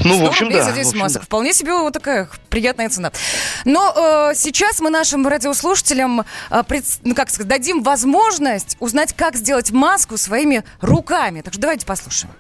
Ну, 0.04 0.14
100 0.14 0.26
в 0.26 0.28
общем, 0.28 0.52
да. 0.52 0.64
за 0.64 0.72
в 0.72 0.76
10 0.76 0.88
общем, 0.90 1.00
масок. 1.00 1.22
да. 1.22 1.26
Вполне 1.26 1.54
себе 1.54 1.74
вот 1.74 1.92
такая 1.94 2.30
приятная 2.50 2.88
цена. 2.88 3.12
Но 3.66 4.30
э, 4.32 4.36
сейчас 4.36 4.80
мы 4.80 4.92
нашим 4.92 5.28
радиослушателям 5.28 6.24
э, 6.52 6.64
пред- 6.68 6.86
ну, 7.04 7.16
как 7.16 7.32
сказать, 7.32 7.48
дадим 7.48 7.82
возможность 7.82 8.78
узнать, 8.80 9.14
как 9.14 9.36
сделать 9.36 9.72
маску 9.72 10.18
своими 10.18 10.64
руками. 10.82 11.42
Так 11.42 11.54
что 11.54 11.64
давайте 11.64 11.88
послушаем. 11.88 12.32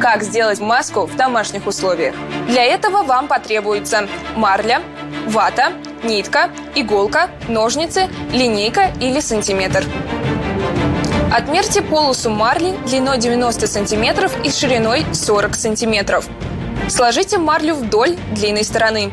Как 0.00 0.22
сделать 0.22 0.60
маску 0.60 1.06
в 1.06 1.16
домашних 1.16 1.66
условиях? 1.66 2.14
Для 2.46 2.62
этого 2.62 3.02
вам 3.02 3.26
потребуется 3.26 4.08
марля, 4.36 4.80
вата, 5.26 5.72
нитка, 6.04 6.50
иголка, 6.76 7.28
ножницы, 7.48 8.08
линейка 8.32 8.92
или 9.00 9.18
сантиметр. 9.18 9.84
Отмерьте 11.36 11.82
полосу 11.82 12.30
марли 12.30 12.76
длиной 12.86 13.18
90 13.18 13.66
сантиметров 13.66 14.32
и 14.44 14.50
шириной 14.50 15.04
40 15.12 15.56
сантиметров. 15.56 16.28
Сложите 16.88 17.38
марлю 17.38 17.74
вдоль 17.74 18.16
длинной 18.36 18.62
стороны. 18.62 19.10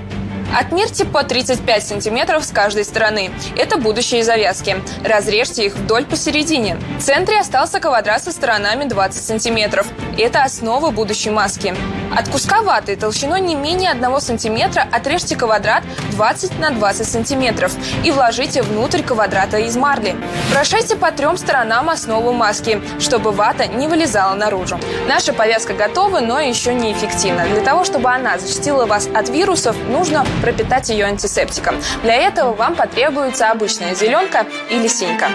Отмерьте 0.53 1.05
по 1.05 1.23
35 1.23 1.87
сантиметров 1.87 2.43
с 2.43 2.51
каждой 2.51 2.83
стороны. 2.83 3.31
Это 3.55 3.77
будущие 3.77 4.21
завязки. 4.21 4.75
Разрежьте 5.03 5.65
их 5.65 5.75
вдоль 5.75 6.05
посередине. 6.05 6.77
В 6.99 7.01
центре 7.01 7.39
остался 7.39 7.79
квадрат 7.79 8.21
со 8.21 8.33
сторонами 8.33 8.83
20 8.83 9.23
сантиметров. 9.23 9.87
Это 10.17 10.43
основа 10.43 10.91
будущей 10.91 11.29
маски. 11.29 11.73
От 12.13 12.27
куска 12.27 12.61
ваты 12.61 12.97
толщиной 12.97 13.39
не 13.39 13.55
менее 13.55 13.91
1 13.91 14.19
сантиметра 14.19 14.85
отрежьте 14.91 15.37
квадрат 15.37 15.83
20 16.11 16.59
на 16.59 16.71
20 16.71 17.07
сантиметров 17.07 17.73
и 18.03 18.11
вложите 18.11 18.61
внутрь 18.61 19.01
квадрата 19.01 19.57
из 19.57 19.77
марли. 19.77 20.17
Прошейте 20.51 20.97
по 20.97 21.11
трем 21.11 21.37
сторонам 21.37 21.89
основу 21.89 22.33
маски, 22.33 22.81
чтобы 22.99 23.31
вата 23.31 23.67
не 23.67 23.87
вылезала 23.87 24.35
наружу. 24.35 24.77
Наша 25.07 25.31
повязка 25.31 25.73
готова, 25.73 26.19
но 26.19 26.41
еще 26.41 26.73
не 26.73 26.91
эффективна. 26.91 27.45
Для 27.45 27.61
того, 27.61 27.85
чтобы 27.85 28.11
она 28.11 28.37
защитила 28.37 28.85
вас 28.85 29.07
от 29.13 29.29
вирусов, 29.29 29.77
нужно 29.87 30.25
пропитать 30.41 30.89
ее 30.89 31.05
антисептиком. 31.05 31.75
Для 32.03 32.15
этого 32.15 32.53
вам 32.53 32.75
потребуется 32.75 33.51
обычная 33.51 33.95
зеленка 33.95 34.45
или 34.69 34.87
синька. 34.87 35.29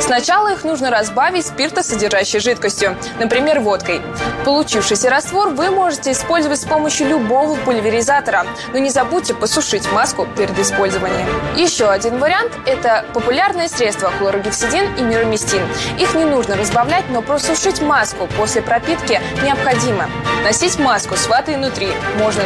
Сначала 0.00 0.52
их 0.52 0.64
нужно 0.64 0.90
разбавить 0.90 1.46
спиртосодержащей 1.46 2.40
жидкостью, 2.40 2.96
например, 3.18 3.60
водкой. 3.60 4.00
Получившийся 4.44 5.10
раствор 5.10 5.48
вы 5.50 5.70
можете 5.70 6.12
использовать 6.12 6.60
с 6.60 6.64
помощью 6.64 7.08
любого 7.08 7.56
пульверизатора, 7.56 8.46
но 8.72 8.78
не 8.78 8.90
забудьте 8.90 9.34
посушить 9.34 9.90
маску 9.92 10.26
перед 10.36 10.58
использованием. 10.58 11.26
Еще 11.56 11.88
один 11.88 12.18
вариант– 12.18 12.52
это 12.66 13.04
популярные 13.12 13.68
средства 13.68 14.10
хлорогексидин 14.10 14.94
и 14.96 15.02
мироместин. 15.02 15.62
Их 15.98 16.14
не 16.14 16.24
нужно 16.24 16.56
разбавлять, 16.56 17.04
но 17.10 17.22
просушить 17.22 17.80
маску 17.80 18.28
после 18.36 18.62
пропитки 18.62 19.20
необходимо. 19.42 20.08
Носить 20.44 20.78
маску 20.78 21.16
с 21.16 21.26
ватой 21.26 21.56
внутри 21.56 21.88
можно 22.18 22.42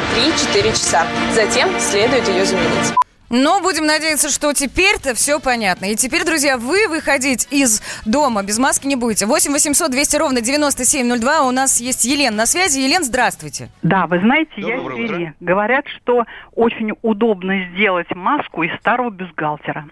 3-4 0.55 0.73
часа. 0.73 1.07
Затем 1.35 1.69
следует 1.91 2.29
ее 2.29 2.45
заменить. 2.45 2.95
Но 3.31 3.61
будем 3.61 3.87
надеяться, 3.87 4.29
что 4.29 4.53
теперь-то 4.53 5.15
все 5.15 5.39
понятно. 5.39 5.87
И 5.87 5.95
теперь, 5.97 6.25
друзья, 6.25 6.57
вы 6.57 6.89
выходить 6.89 7.47
из 7.53 7.81
дома 8.05 8.43
без 8.43 8.59
маски 8.59 8.89
не 8.89 8.97
будете. 8.97 9.27
8 9.27 9.53
800 9.53 9.91
200 9.91 10.17
ровно 10.17 10.41
9702. 10.41 11.43
У 11.43 11.51
нас 11.53 11.81
есть 11.81 12.05
Елена 12.05 12.39
на 12.39 12.47
связи. 12.47 12.81
Елена, 12.81 13.05
здравствуйте. 13.05 13.69
Да, 13.83 14.07
вы 14.09 14.19
знаете, 14.21 14.51
я 14.57 14.77
Доброе 14.79 14.99
из 14.99 15.05
утро. 15.05 15.17
Твери. 15.17 15.35
Говорят, 15.41 15.85
что 15.97 16.25
очень 16.57 16.93
удобно 17.03 17.69
сделать 17.73 18.13
маску 18.17 18.65
из 18.65 18.75
старого 18.81 19.11
бюстгальтера. 19.11 19.87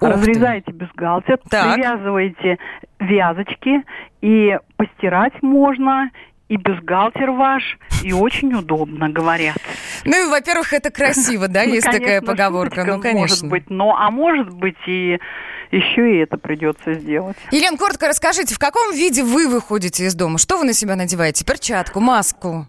Ух 0.00 0.08
ты. 0.08 0.14
Разрезаете 0.14 0.72
бюстгальтер, 0.72 1.38
Так. 1.50 1.74
привязываете 1.74 2.58
вязочки, 2.98 3.82
и 4.22 4.58
постирать 4.76 5.34
можно, 5.42 6.10
и 6.50 6.56
бюстгальтер 6.56 7.30
ваш, 7.30 7.78
и 8.02 8.12
очень 8.12 8.52
удобно, 8.52 9.08
говорят. 9.08 9.56
Ну 10.04 10.26
и, 10.26 10.28
во-первых, 10.28 10.72
это 10.72 10.90
красиво, 10.90 11.46
да, 11.46 11.64
Ну, 11.64 11.74
есть 11.74 11.86
такая 11.86 12.20
поговорка. 12.20 12.84
Ну, 12.84 13.00
конечно. 13.00 13.20
Может 13.20 13.48
быть, 13.48 13.70
но, 13.70 13.96
а 13.96 14.10
может 14.10 14.50
быть 14.50 14.76
и 14.86 15.20
еще 15.70 16.12
и 16.12 16.18
это 16.18 16.38
придется 16.38 16.94
сделать. 16.94 17.36
Елена, 17.52 17.76
коротко 17.76 18.08
расскажите, 18.08 18.56
в 18.56 18.58
каком 18.58 18.92
виде 18.92 19.22
вы 19.22 19.48
выходите 19.48 20.04
из 20.04 20.16
дома? 20.16 20.38
Что 20.38 20.58
вы 20.58 20.64
на 20.64 20.72
себя 20.72 20.96
надеваете? 20.96 21.44
Перчатку, 21.44 22.00
маску? 22.00 22.66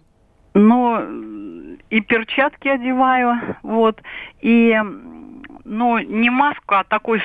М, 0.54 1.78
и 1.90 2.00
перчатки 2.00 2.68
одеваю, 2.68 3.56
вот, 3.64 4.00
и, 4.42 4.76
ну, 5.64 5.98
не 5.98 6.30
маску, 6.30 6.76
а 6.76 6.84
такой 6.84 7.20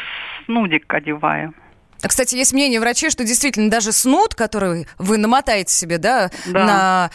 снудик 0.46 0.92
одеваю. 0.92 1.54
А, 2.02 2.08
Кстати, 2.08 2.36
есть 2.36 2.54
мнение 2.54 2.80
врачей, 2.80 3.10
что 3.10 3.24
действительно 3.24 3.70
даже 3.70 3.92
снуд, 3.92 4.36
который 4.36 4.88
вы 4.98 5.18
намотаете 5.18 5.74
себе, 5.74 5.98
да, 5.98 6.30
Да. 6.48 6.66
на, 6.66 7.12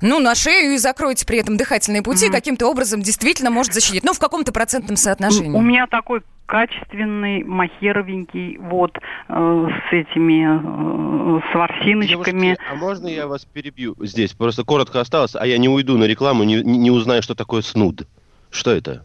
ну, 0.00 0.18
на 0.20 0.34
шею 0.34 0.74
и 0.74 0.78
закроете 0.78 1.26
при 1.26 1.38
этом 1.38 1.56
дыхательные 1.56 2.02
пути, 2.02 2.28
каким-то 2.30 2.66
образом 2.68 3.02
действительно 3.02 3.50
может 3.50 3.72
защитить. 3.74 4.04
Ну, 4.04 4.12
в 4.12 4.18
каком-то 4.18 4.52
процентном 4.52 4.96
соотношении. 4.96 5.56
У 5.56 5.60
меня 5.62 5.86
такой 5.86 6.22
качественный, 6.46 7.44
махеровенький, 7.44 8.58
вот, 8.58 8.96
э, 8.96 9.68
с 9.88 9.92
этими, 9.92 11.38
э, 11.38 11.40
с 11.50 11.54
ворсиночками. 11.54 12.40
Девушки, 12.40 12.58
а 12.70 12.74
можно 12.74 13.06
я 13.06 13.26
вас 13.28 13.44
перебью 13.44 13.94
здесь? 14.00 14.32
Просто 14.32 14.64
коротко 14.64 15.00
осталось, 15.00 15.36
а 15.36 15.46
я 15.46 15.58
не 15.58 15.68
уйду 15.68 15.96
на 15.96 16.04
рекламу, 16.04 16.42
не- 16.44 16.62
не 16.62 16.90
узнаю, 16.90 17.22
что 17.22 17.34
такое 17.36 17.62
снуд. 17.62 18.02
Что 18.50 18.72
это? 18.72 19.04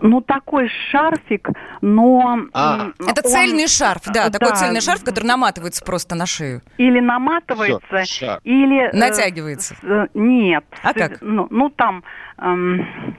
Ну, 0.00 0.20
такой 0.20 0.68
шарфик, 0.90 1.48
но... 1.80 2.38
А. 2.52 2.88
Это 3.06 3.22
он- 3.24 3.30
цельный 3.32 3.66
шарф, 3.68 4.02
да, 4.06 4.30
такой 4.30 4.50
да, 4.50 4.56
цельный 4.56 4.80
шарф, 4.80 5.02
который 5.04 5.24
наматывается 5.24 5.84
просто 5.84 6.14
на 6.14 6.26
шею. 6.26 6.62
Или 6.76 7.00
наматывается, 7.00 8.04
шар. 8.04 8.40
или... 8.44 8.88
э, 8.90 8.96
Натягивается. 8.96 9.76
э, 9.82 10.06
нет. 10.14 10.64
А 10.82 10.94
как? 10.94 11.18
Ну, 11.20 11.46
ну, 11.50 11.70
там, 11.70 12.04
эм, 12.38 13.16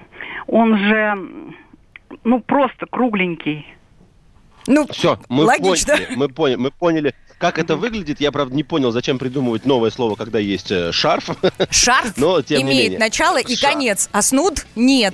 он 0.47 0.77
же, 0.77 1.15
ну, 2.23 2.39
просто 2.41 2.85
кругленький. 2.89 3.65
Ну, 4.67 4.85
Все, 4.91 5.19
мы 5.29 5.45
логично. 5.45 5.93
поняли, 5.95 6.15
мы 6.15 6.27
поняли, 6.29 6.55
мы 6.57 6.71
поняли, 6.71 7.15
как 7.39 7.57
это 7.57 7.75
выглядит. 7.75 8.19
Я, 8.19 8.31
правда, 8.31 8.53
не 8.55 8.63
понял, 8.63 8.91
зачем 8.91 9.17
придумывать 9.17 9.65
новое 9.65 9.89
слово, 9.89 10.15
когда 10.15 10.37
есть 10.37 10.69
э, 10.69 10.91
шарф. 10.91 11.29
Шарф 11.71 12.13
Но, 12.17 12.41
тем 12.41 12.59
не 12.59 12.63
имеет 12.65 12.83
менее. 12.83 12.99
начало 12.99 13.39
и 13.39 13.55
Шарф. 13.55 13.73
конец, 13.73 14.09
а 14.11 14.21
снуд 14.21 14.67
нет. 14.75 15.13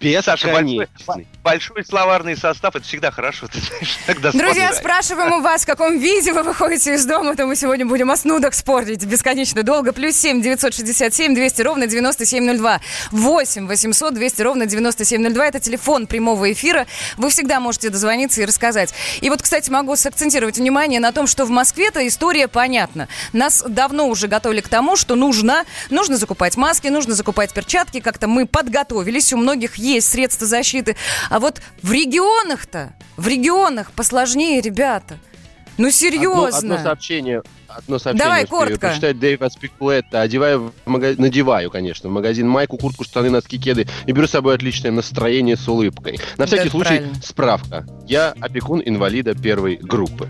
Не-не-не-не. 0.00 0.22
Саша, 0.22 0.48
большой, 0.48 1.26
большой 1.42 1.84
словарный 1.84 2.36
состав, 2.36 2.76
это 2.76 2.84
всегда 2.84 3.10
хорошо, 3.10 3.48
ты 3.52 3.58
знаешь, 3.58 3.98
когда 4.06 4.30
Друзья, 4.30 4.72
спрашиваем 4.72 5.32
у 5.32 5.40
вас, 5.40 5.62
в 5.62 5.66
каком 5.66 5.98
виде 5.98 6.32
вы 6.32 6.44
выходите 6.44 6.94
из 6.94 7.04
дома, 7.04 7.34
то 7.34 7.46
мы 7.46 7.56
сегодня 7.56 7.84
будем 7.84 8.10
о 8.10 8.16
снудах 8.16 8.54
спорить 8.54 9.04
бесконечно 9.04 9.64
долго. 9.64 9.92
Плюс 9.92 10.14
семь 10.16 10.40
девятьсот 10.40 10.72
шестьдесят 10.72 11.14
семь 11.14 11.34
двести 11.34 11.62
ровно 11.62 11.88
девяносто 11.88 12.24
семь 12.24 12.44
ноль 12.44 12.58
два. 12.58 12.80
Восемь 13.10 13.66
восемьсот 13.66 14.14
двести 14.14 14.42
ровно 14.42 14.66
девяносто 14.66 15.04
семь 15.04 15.20
ноль 15.20 15.32
два. 15.32 15.46
Это 15.46 15.58
телефон 15.58 16.06
прямого 16.06 16.52
эфира. 16.52 16.86
Вы 17.16 17.30
всегда 17.30 17.58
можете 17.58 17.90
дозвониться 17.90 18.40
и 18.42 18.44
рассказать. 18.44 18.94
И 19.20 19.28
вот, 19.30 19.42
кстати, 19.42 19.68
могу 19.68 19.96
сакцентировать 19.96 20.58
внимание 20.58 21.00
на 21.00 21.10
том, 21.10 21.26
что 21.26 21.44
в 21.44 21.50
Москве-то 21.50 22.06
история 22.06 22.46
понятна. 22.46 23.08
Нас 23.32 23.64
давно 23.66 24.06
уже 24.06 24.28
готовили 24.28 24.60
к 24.60 24.68
тому, 24.68 24.94
что 24.94 25.16
нужно, 25.16 25.64
нужно 25.90 26.16
закупать 26.16 26.56
маски, 26.56 26.86
нужно 26.86 27.14
закупать 27.14 27.52
перчатки. 27.52 27.98
Как-то 27.98 28.28
мы 28.28 28.46
подготовились, 28.46 29.32
у 29.32 29.38
многих 29.38 29.74
есть 29.74 29.87
средства 30.00 30.46
защиты. 30.46 30.96
А 31.30 31.38
вот 31.40 31.60
в 31.82 31.90
регионах-то, 31.92 32.92
в 33.16 33.26
регионах 33.26 33.90
посложнее, 33.92 34.60
ребята. 34.60 35.18
Ну, 35.78 35.86
Одно, 35.86 35.90
серьезно. 35.92 36.56
одно 36.58 36.78
сообщение. 36.78 37.42
Одно 37.68 37.98
сообщение 38.00 38.24
Давай, 38.24 38.44
успею 38.44 38.58
коротко. 38.60 38.78
прочитать 38.88 39.18
Дэйва 39.20 39.48
Спекулетта. 39.48 40.22
Одеваю 40.22 40.72
в 40.84 40.90
мага- 40.90 41.14
надеваю, 41.18 41.70
конечно, 41.70 42.08
в 42.08 42.12
магазин 42.12 42.48
майку, 42.48 42.78
куртку, 42.78 43.04
штаны, 43.04 43.30
носки, 43.30 43.58
кеды 43.58 43.86
и 44.06 44.10
беру 44.12 44.26
с 44.26 44.30
собой 44.30 44.54
отличное 44.56 44.90
настроение 44.90 45.56
с 45.56 45.68
улыбкой. 45.68 46.18
На 46.36 46.46
всякий 46.46 46.62
это 46.62 46.70
случай 46.72 46.88
правильно. 46.96 47.14
справка. 47.22 47.86
Я 48.08 48.34
опекун 48.40 48.82
инвалида 48.84 49.34
первой 49.34 49.76
группы. 49.76 50.28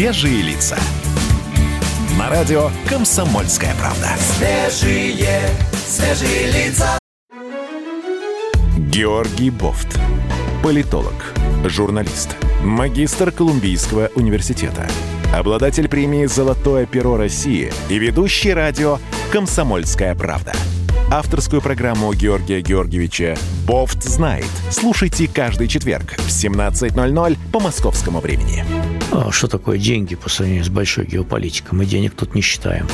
«Свежие 0.00 0.40
лица». 0.40 0.78
На 2.18 2.30
радио 2.30 2.70
«Комсомольская 2.88 3.74
правда». 3.74 4.08
Свежие, 4.18 5.50
свежие 5.74 6.46
лица. 6.52 6.98
Георгий 8.78 9.50
Бофт. 9.50 10.00
Политолог, 10.64 11.34
журналист, 11.66 12.34
магистр 12.64 13.30
Колумбийского 13.30 14.10
университета, 14.14 14.88
обладатель 15.34 15.86
премии 15.86 16.24
«Золотое 16.24 16.86
перо 16.86 17.18
России» 17.18 17.70
и 17.90 17.98
ведущий 17.98 18.54
радио 18.54 19.00
«Комсомольская 19.30 20.14
правда». 20.14 20.54
Авторскую 21.12 21.60
программу 21.60 22.12
Георгия 22.14 22.60
Георгиевича 22.60 23.36
«Бофт 23.66 24.04
знает». 24.04 24.46
Слушайте 24.70 25.26
каждый 25.26 25.66
четверг 25.66 26.12
в 26.12 26.28
17.00 26.28 27.36
по 27.52 27.58
московскому 27.58 28.20
времени. 28.20 28.64
А 29.10 29.32
что 29.32 29.48
такое 29.48 29.76
деньги 29.76 30.14
по 30.14 30.28
сравнению 30.28 30.64
с 30.64 30.68
большой 30.68 31.06
геополитикой? 31.06 31.76
Мы 31.76 31.84
денег 31.84 32.14
тут 32.14 32.36
не 32.36 32.42
считаем. 32.42 32.86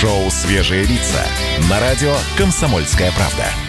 Шоу 0.00 0.30
«Свежие 0.30 0.84
лица» 0.84 1.24
на 1.68 1.80
радио 1.80 2.14
«Комсомольская 2.38 3.10
правда». 3.16 3.65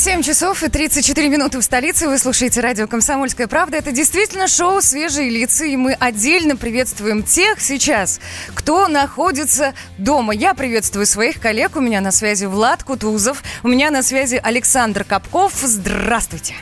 7 0.00 0.22
часов 0.22 0.62
и 0.62 0.70
34 0.70 1.28
минуты 1.28 1.58
в 1.58 1.62
столице. 1.62 2.08
Вы 2.08 2.16
слушаете 2.16 2.62
радио 2.62 2.86
«Комсомольская 2.86 3.46
правда». 3.46 3.76
Это 3.76 3.92
действительно 3.92 4.48
шоу 4.48 4.80
«Свежие 4.80 5.28
лица». 5.28 5.66
И 5.66 5.76
мы 5.76 5.92
отдельно 5.92 6.56
приветствуем 6.56 7.22
тех 7.22 7.60
сейчас, 7.60 8.18
кто 8.54 8.88
находится 8.88 9.74
дома. 9.98 10.32
Я 10.32 10.54
приветствую 10.54 11.04
своих 11.04 11.38
коллег. 11.38 11.76
У 11.76 11.80
меня 11.80 12.00
на 12.00 12.12
связи 12.12 12.46
Влад 12.46 12.82
Кутузов. 12.82 13.42
У 13.62 13.68
меня 13.68 13.90
на 13.90 14.02
связи 14.02 14.40
Александр 14.42 15.04
Капков. 15.04 15.52
Здравствуйте. 15.60 16.54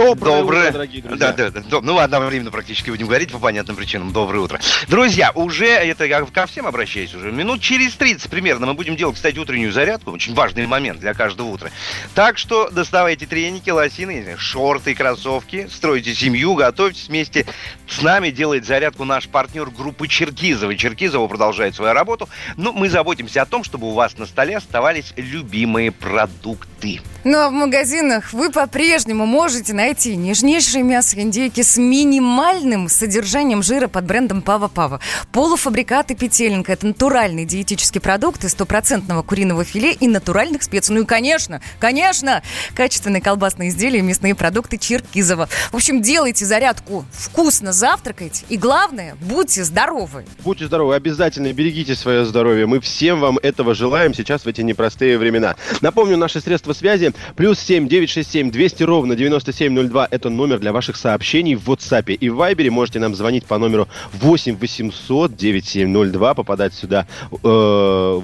Доброе, 0.00 0.40
Доброе. 0.40 0.60
утро, 0.62 0.72
дорогие 0.72 1.02
друзья. 1.02 1.32
Да, 1.32 1.50
да, 1.50 1.60
да. 1.60 1.80
Ну, 1.82 1.98
одновременно 1.98 2.50
практически 2.50 2.88
будем 2.88 3.06
говорить 3.06 3.30
по 3.30 3.38
понятным 3.38 3.76
причинам. 3.76 4.14
Доброе 4.14 4.38
утро. 4.40 4.58
Друзья, 4.88 5.30
уже, 5.34 5.66
это 5.66 6.06
я 6.06 6.22
ко 6.22 6.46
всем 6.46 6.66
обращаюсь 6.66 7.14
уже, 7.14 7.30
минут 7.30 7.60
через 7.60 7.92
30 7.96 8.30
примерно 8.30 8.64
мы 8.64 8.72
будем 8.72 8.96
делать, 8.96 9.16
кстати, 9.16 9.38
утреннюю 9.38 9.72
зарядку. 9.72 10.12
Очень 10.12 10.32
важный 10.32 10.66
момент 10.66 11.00
для 11.00 11.12
каждого 11.12 11.48
утра. 11.48 11.68
Так 12.14 12.38
что 12.38 12.70
доставайте 12.70 13.26
треники, 13.26 13.68
лосины, 13.68 14.36
шорты, 14.38 14.94
кроссовки, 14.94 15.68
стройте 15.70 16.14
семью, 16.14 16.54
готовьтесь 16.54 17.08
вместе 17.08 17.44
с 17.86 18.00
нами, 18.00 18.30
делает 18.30 18.64
зарядку 18.64 19.04
наш 19.04 19.28
партнер 19.28 19.68
группы 19.68 20.08
Черкизова. 20.08 20.74
Черкизова 20.76 21.28
продолжает 21.28 21.74
свою 21.74 21.92
работу, 21.92 22.26
но 22.56 22.72
мы 22.72 22.88
заботимся 22.88 23.42
о 23.42 23.46
том, 23.46 23.64
чтобы 23.64 23.88
у 23.88 23.92
вас 23.92 24.16
на 24.16 24.24
столе 24.24 24.56
оставались 24.56 25.12
любимые 25.16 25.92
продукты. 25.92 27.02
Ну 27.22 27.36
а 27.38 27.50
в 27.50 27.52
магазинах 27.52 28.32
вы 28.32 28.50
по-прежнему 28.50 29.26
можете 29.26 29.74
найти 29.74 30.16
нежнейшее 30.16 30.82
мясо 30.82 31.20
индейки 31.20 31.60
с 31.60 31.76
минимальным 31.76 32.88
содержанием 32.88 33.62
жира 33.62 33.88
под 33.88 34.06
брендом 34.06 34.40
Пава 34.40 34.68
Пава. 34.68 35.00
Полуфабрикаты 35.30 36.14
петелинка– 36.14 36.72
это 36.74 36.86
натуральные 36.86 37.44
диетические 37.44 38.00
продукты 38.00 38.48
стопроцентного 38.48 39.22
куриного 39.22 39.64
филе 39.64 39.92
и 39.92 40.08
натуральных 40.08 40.62
специй. 40.62 40.94
Ну 40.94 41.02
и, 41.02 41.04
конечно, 41.04 41.60
конечно, 41.78 42.42
качественные 42.74 43.20
колбасные 43.20 43.68
изделия 43.68 43.98
и 43.98 44.02
мясные 44.02 44.34
продукты 44.34 44.78
Черкизова. 44.78 45.50
В 45.72 45.76
общем, 45.76 46.00
делайте 46.00 46.46
зарядку 46.46 47.04
вкусно, 47.12 47.74
завтракайте 47.74 48.46
и, 48.48 48.56
главное, 48.56 49.14
будьте 49.20 49.62
здоровы. 49.64 50.24
Будьте 50.42 50.64
здоровы, 50.64 50.94
обязательно 50.94 51.52
берегите 51.52 51.94
свое 51.96 52.24
здоровье. 52.24 52.64
Мы 52.64 52.80
всем 52.80 53.20
вам 53.20 53.36
этого 53.42 53.74
желаем 53.74 54.14
сейчас 54.14 54.46
в 54.46 54.48
эти 54.48 54.62
непростые 54.62 55.18
времена. 55.18 55.56
Напомню, 55.82 56.16
наши 56.16 56.40
средства 56.40 56.72
связи. 56.72 57.09
Плюс 57.36 57.58
7 57.58 57.88
967 57.88 58.50
200 58.50 58.82
ровно 58.82 59.16
9702. 59.16 60.08
Это 60.10 60.30
номер 60.30 60.58
для 60.58 60.72
ваших 60.72 60.96
сообщений 60.96 61.54
в 61.54 61.68
WhatsApp 61.68 62.12
и 62.12 62.28
в 62.28 62.40
Viber. 62.40 62.70
Можете 62.70 62.98
нам 62.98 63.14
звонить 63.14 63.44
по 63.44 63.58
номеру 63.58 63.88
8 64.12 64.56
800 64.56 65.36
9702. 65.36 66.34
Попадать 66.34 66.74
сюда 66.74 67.06
э, 67.42 68.20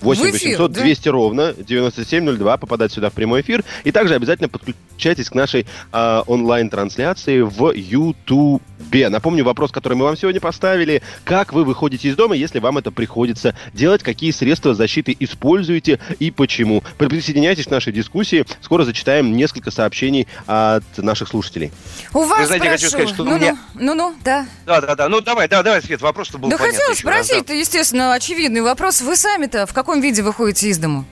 8 0.00 0.22
В 0.22 0.30
эфир, 0.30 0.50
800 0.58 0.72
да? 0.72 0.80
200 0.80 1.08
ровно 1.08 1.54
9702, 1.54 2.56
попадать 2.56 2.92
сюда 2.92 3.10
в 3.10 3.12
прямой 3.12 3.40
эфир. 3.40 3.64
И 3.84 3.92
также 3.92 4.14
обязательно 4.14 4.48
подключайтесь 4.48 5.28
к 5.28 5.34
нашей 5.34 5.66
а, 5.92 6.22
онлайн-трансляции 6.26 7.40
в 7.40 7.72
Ютубе. 7.72 9.08
Напомню, 9.08 9.44
вопрос, 9.44 9.70
который 9.72 9.94
мы 9.94 10.04
вам 10.04 10.16
сегодня 10.16 10.40
поставили. 10.40 11.02
Как 11.24 11.52
вы 11.52 11.64
выходите 11.64 12.08
из 12.08 12.16
дома, 12.16 12.36
если 12.36 12.58
вам 12.58 12.78
это 12.78 12.90
приходится 12.90 13.54
делать? 13.72 14.02
Какие 14.02 14.30
средства 14.30 14.74
защиты 14.74 15.16
используете 15.18 15.98
и 16.18 16.30
почему? 16.30 16.82
Присоединяйтесь 16.98 17.66
к 17.66 17.70
нашей 17.70 17.92
дискуссии. 17.92 18.44
Скоро 18.60 18.84
зачитаем 18.84 19.36
несколько 19.36 19.70
сообщений 19.70 20.26
от 20.46 20.84
наших 20.96 21.28
слушателей. 21.28 21.72
У 22.14 22.24
вас 22.24 22.46
знаете, 22.46 22.70
хочу 22.70 22.88
спрошу. 22.88 22.90
сказать, 22.90 23.14
что 23.14 23.22
у 23.24 23.26
ну, 23.26 23.36
меня- 23.36 23.58
ну, 23.74 23.94
ну, 23.94 23.94
ну, 23.94 24.16
да. 24.24 24.46
Да, 24.66 24.80
да, 24.80 24.94
да. 24.94 25.08
Ну 25.08 25.20
давай, 25.20 25.48
да, 25.48 25.62
давай, 25.62 25.82
Свет, 25.82 26.00
вопрос 26.00 26.28
что 26.28 26.38
был 26.38 26.48
Да 26.48 26.56
понятный 26.56 26.76
хотела 26.76 26.92
еще 26.92 27.08
раз, 27.08 27.28
да. 27.28 27.34
спросить, 27.34 27.60
естественно, 27.60 28.14
очевидный 28.14 28.60
вопрос. 28.60 29.00
Вы 29.00 29.16
сами-то 29.16 29.66
в 29.66 29.72
каком 29.72 29.87
виде 29.94 30.22
выходите 30.22 30.68
из 30.68 30.78
дому? 30.78 31.04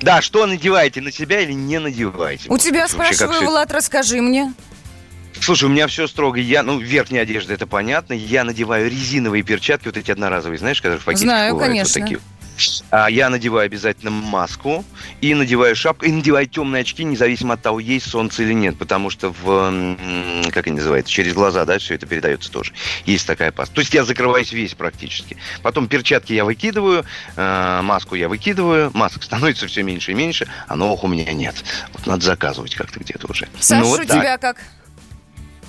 Да, 0.00 0.20
что 0.20 0.46
надеваете 0.46 1.00
на 1.00 1.12
себя 1.12 1.40
или 1.40 1.52
не 1.52 1.78
надеваете? 1.78 2.48
У 2.48 2.58
тебя, 2.58 2.86
Вообще, 2.88 3.14
спрашиваю, 3.14 3.48
Влад, 3.48 3.72
расскажи 3.72 4.20
мне. 4.20 4.52
Слушай, 5.40 5.64
у 5.64 5.68
меня 5.68 5.86
все 5.86 6.06
строго. 6.06 6.38
Я, 6.38 6.62
ну, 6.62 6.78
верхняя 6.78 7.22
одежда, 7.22 7.54
это 7.54 7.66
понятно. 7.66 8.12
Я 8.12 8.44
надеваю 8.44 8.90
резиновые 8.90 9.42
перчатки, 9.42 9.86
вот 9.86 9.96
эти 9.96 10.10
одноразовые, 10.10 10.58
знаешь, 10.58 10.80
которые 10.80 11.00
в 11.00 11.04
пакетиках 11.04 11.28
Знаю, 11.28 11.52
бывают, 11.54 11.72
конечно. 11.72 12.00
Вот 12.00 12.08
такие. 12.08 12.20
А, 12.90 13.08
я 13.10 13.30
надеваю 13.30 13.66
обязательно 13.66 14.10
маску 14.10 14.84
и 15.20 15.34
надеваю 15.34 15.74
шапку, 15.74 16.04
и 16.04 16.12
надеваю 16.12 16.46
темные 16.46 16.82
очки, 16.82 17.04
независимо 17.04 17.54
от 17.54 17.62
того, 17.62 17.80
есть 17.80 18.08
солнце 18.08 18.42
или 18.42 18.52
нет, 18.52 18.78
потому 18.78 19.10
что 19.10 19.32
в, 19.42 19.96
как 20.52 20.66
они 20.66 20.76
называются, 20.76 21.12
через 21.12 21.34
глаза, 21.34 21.64
да, 21.64 21.78
все 21.78 21.94
это 21.94 22.06
передается 22.06 22.50
тоже. 22.50 22.72
Есть 23.06 23.26
такая 23.26 23.48
опасность. 23.48 23.74
То 23.74 23.80
есть 23.80 23.94
я 23.94 24.04
закрываюсь 24.04 24.52
весь 24.52 24.74
практически. 24.74 25.36
Потом 25.62 25.88
перчатки 25.88 26.32
я 26.32 26.44
выкидываю, 26.44 27.04
э, 27.36 27.80
маску 27.82 28.14
я 28.14 28.28
выкидываю, 28.28 28.90
масок 28.94 29.22
становится 29.24 29.66
все 29.66 29.82
меньше 29.82 30.12
и 30.12 30.14
меньше, 30.14 30.46
а 30.68 30.76
новых 30.76 31.04
у 31.04 31.08
меня 31.08 31.32
нет. 31.32 31.54
Вот 31.92 32.06
надо 32.06 32.24
заказывать 32.24 32.74
как-то 32.74 33.00
где-то 33.00 33.26
уже. 33.30 33.48
Саша, 33.60 33.82
Ну, 33.82 33.88
вот 33.88 34.00
у 34.00 34.06
так. 34.06 34.20
тебя 34.20 34.38
как? 34.38 34.58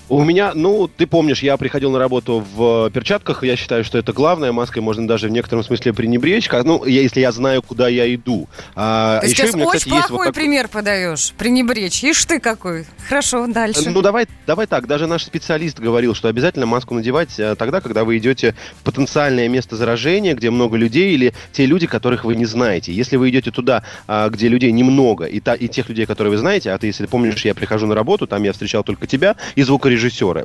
У 0.10 0.22
меня, 0.24 0.52
ну, 0.54 0.88
ты 0.90 1.08
помнишь, 1.08 1.42
я 1.42 1.56
приходил 1.56 1.90
на 1.90 1.98
работу 1.98 2.46
в 2.56 2.88
э, 2.88 2.92
перчатках. 2.92 3.42
Я 3.44 3.56
считаю, 3.56 3.84
что 3.86 3.98
это 3.98 4.12
главное. 4.12 4.52
Маской 4.52 4.80
можно 4.80 5.08
даже 5.08 5.28
в 5.28 5.32
некотором 5.32 5.64
смысле 5.64 5.94
пренебречь. 5.94 6.50
Ну, 6.52 6.84
я- 6.86 7.02
если 7.02 7.22
я 7.22 7.32
знаю, 7.32 7.62
куда 7.64 7.88
я 7.88 8.14
иду. 8.14 8.48
А, 8.76 9.22
есть 9.24 9.34
еще 9.34 9.44
сейчас 9.44 9.56
меня, 9.56 9.66
очень 9.66 9.78
кстати, 9.80 9.90
плохой 9.92 10.12
вот 10.18 10.24
такой- 10.26 10.34
пример 10.34 10.68
подаешь. 10.68 11.32
Пренебречь. 11.38 12.04
Ишь 12.04 12.26
ты 12.26 12.40
какой. 12.42 12.86
Хорошо, 13.08 13.48
дальше. 13.48 13.90
Ну, 13.90 14.02
давай, 14.02 14.28
давай 14.46 14.68
так. 14.68 14.88
Даже 14.88 15.08
наш 15.08 15.24
специалист 15.24 15.80
говорил, 15.80 16.14
что 16.14 16.28
обязательно 16.28 16.66
маску 16.66 16.94
надевать 16.94 17.40
э, 17.40 17.56
тогда, 17.56 17.80
когда 17.80 18.04
вы 18.04 18.18
идете 18.18 18.56
в 18.82 18.84
потенциальное 18.84 19.48
место 19.48 19.78
заражения, 19.78 20.36
где 20.36 20.50
много 20.52 20.76
людей, 20.76 21.14
или 21.14 21.34
те 21.54 21.66
люди, 21.66 21.88
которых 21.88 22.26
вы 22.26 22.36
не 22.36 22.46
знаете. 22.46 22.92
Если 22.94 23.16
вы 23.16 23.30
идете 23.30 23.52
туда, 23.52 23.84
а, 24.08 24.28
где 24.30 24.50
людей 24.50 24.72
немного, 24.74 25.26
и, 25.26 25.40
та, 25.40 25.56
и 25.56 25.70
тех 25.70 25.88
людей, 25.88 26.06
которые 26.06 26.32
вы 26.32 26.38
знаете, 26.38 26.72
а 26.72 26.78
ты, 26.78 26.88
если 26.88 27.06
помнишь, 27.06 27.44
я 27.46 27.56
прихожу 27.56 27.88
на 27.88 27.96
работу, 27.96 28.28
там 28.28 28.44
я 28.44 28.52
встречал 28.52 28.84
только 28.84 29.08
тебя 29.08 29.38
и 29.56 29.64
звукорежиссера. 29.64 29.93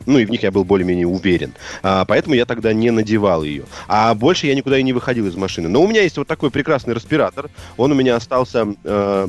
Ну, 0.06 0.18
и 0.18 0.24
в 0.24 0.30
них 0.30 0.42
я 0.42 0.50
был 0.50 0.64
более-менее 0.64 1.06
уверен. 1.06 1.54
А, 1.82 2.04
поэтому 2.04 2.34
я 2.34 2.46
тогда 2.46 2.72
не 2.72 2.90
надевал 2.90 3.42
ее. 3.42 3.64
А 3.87 4.14
больше 4.14 4.46
я 4.46 4.54
никуда 4.54 4.78
и 4.78 4.82
не 4.82 4.92
выходил 4.92 5.26
из 5.26 5.37
машины. 5.37 5.68
Но 5.68 5.82
у 5.82 5.88
меня 5.88 6.02
есть 6.02 6.16
вот 6.16 6.26
такой 6.26 6.50
прекрасный 6.50 6.94
респиратор. 6.94 7.50
Он 7.76 7.92
у 7.92 7.94
меня 7.94 8.16
остался... 8.16 8.66
э, 8.84 9.28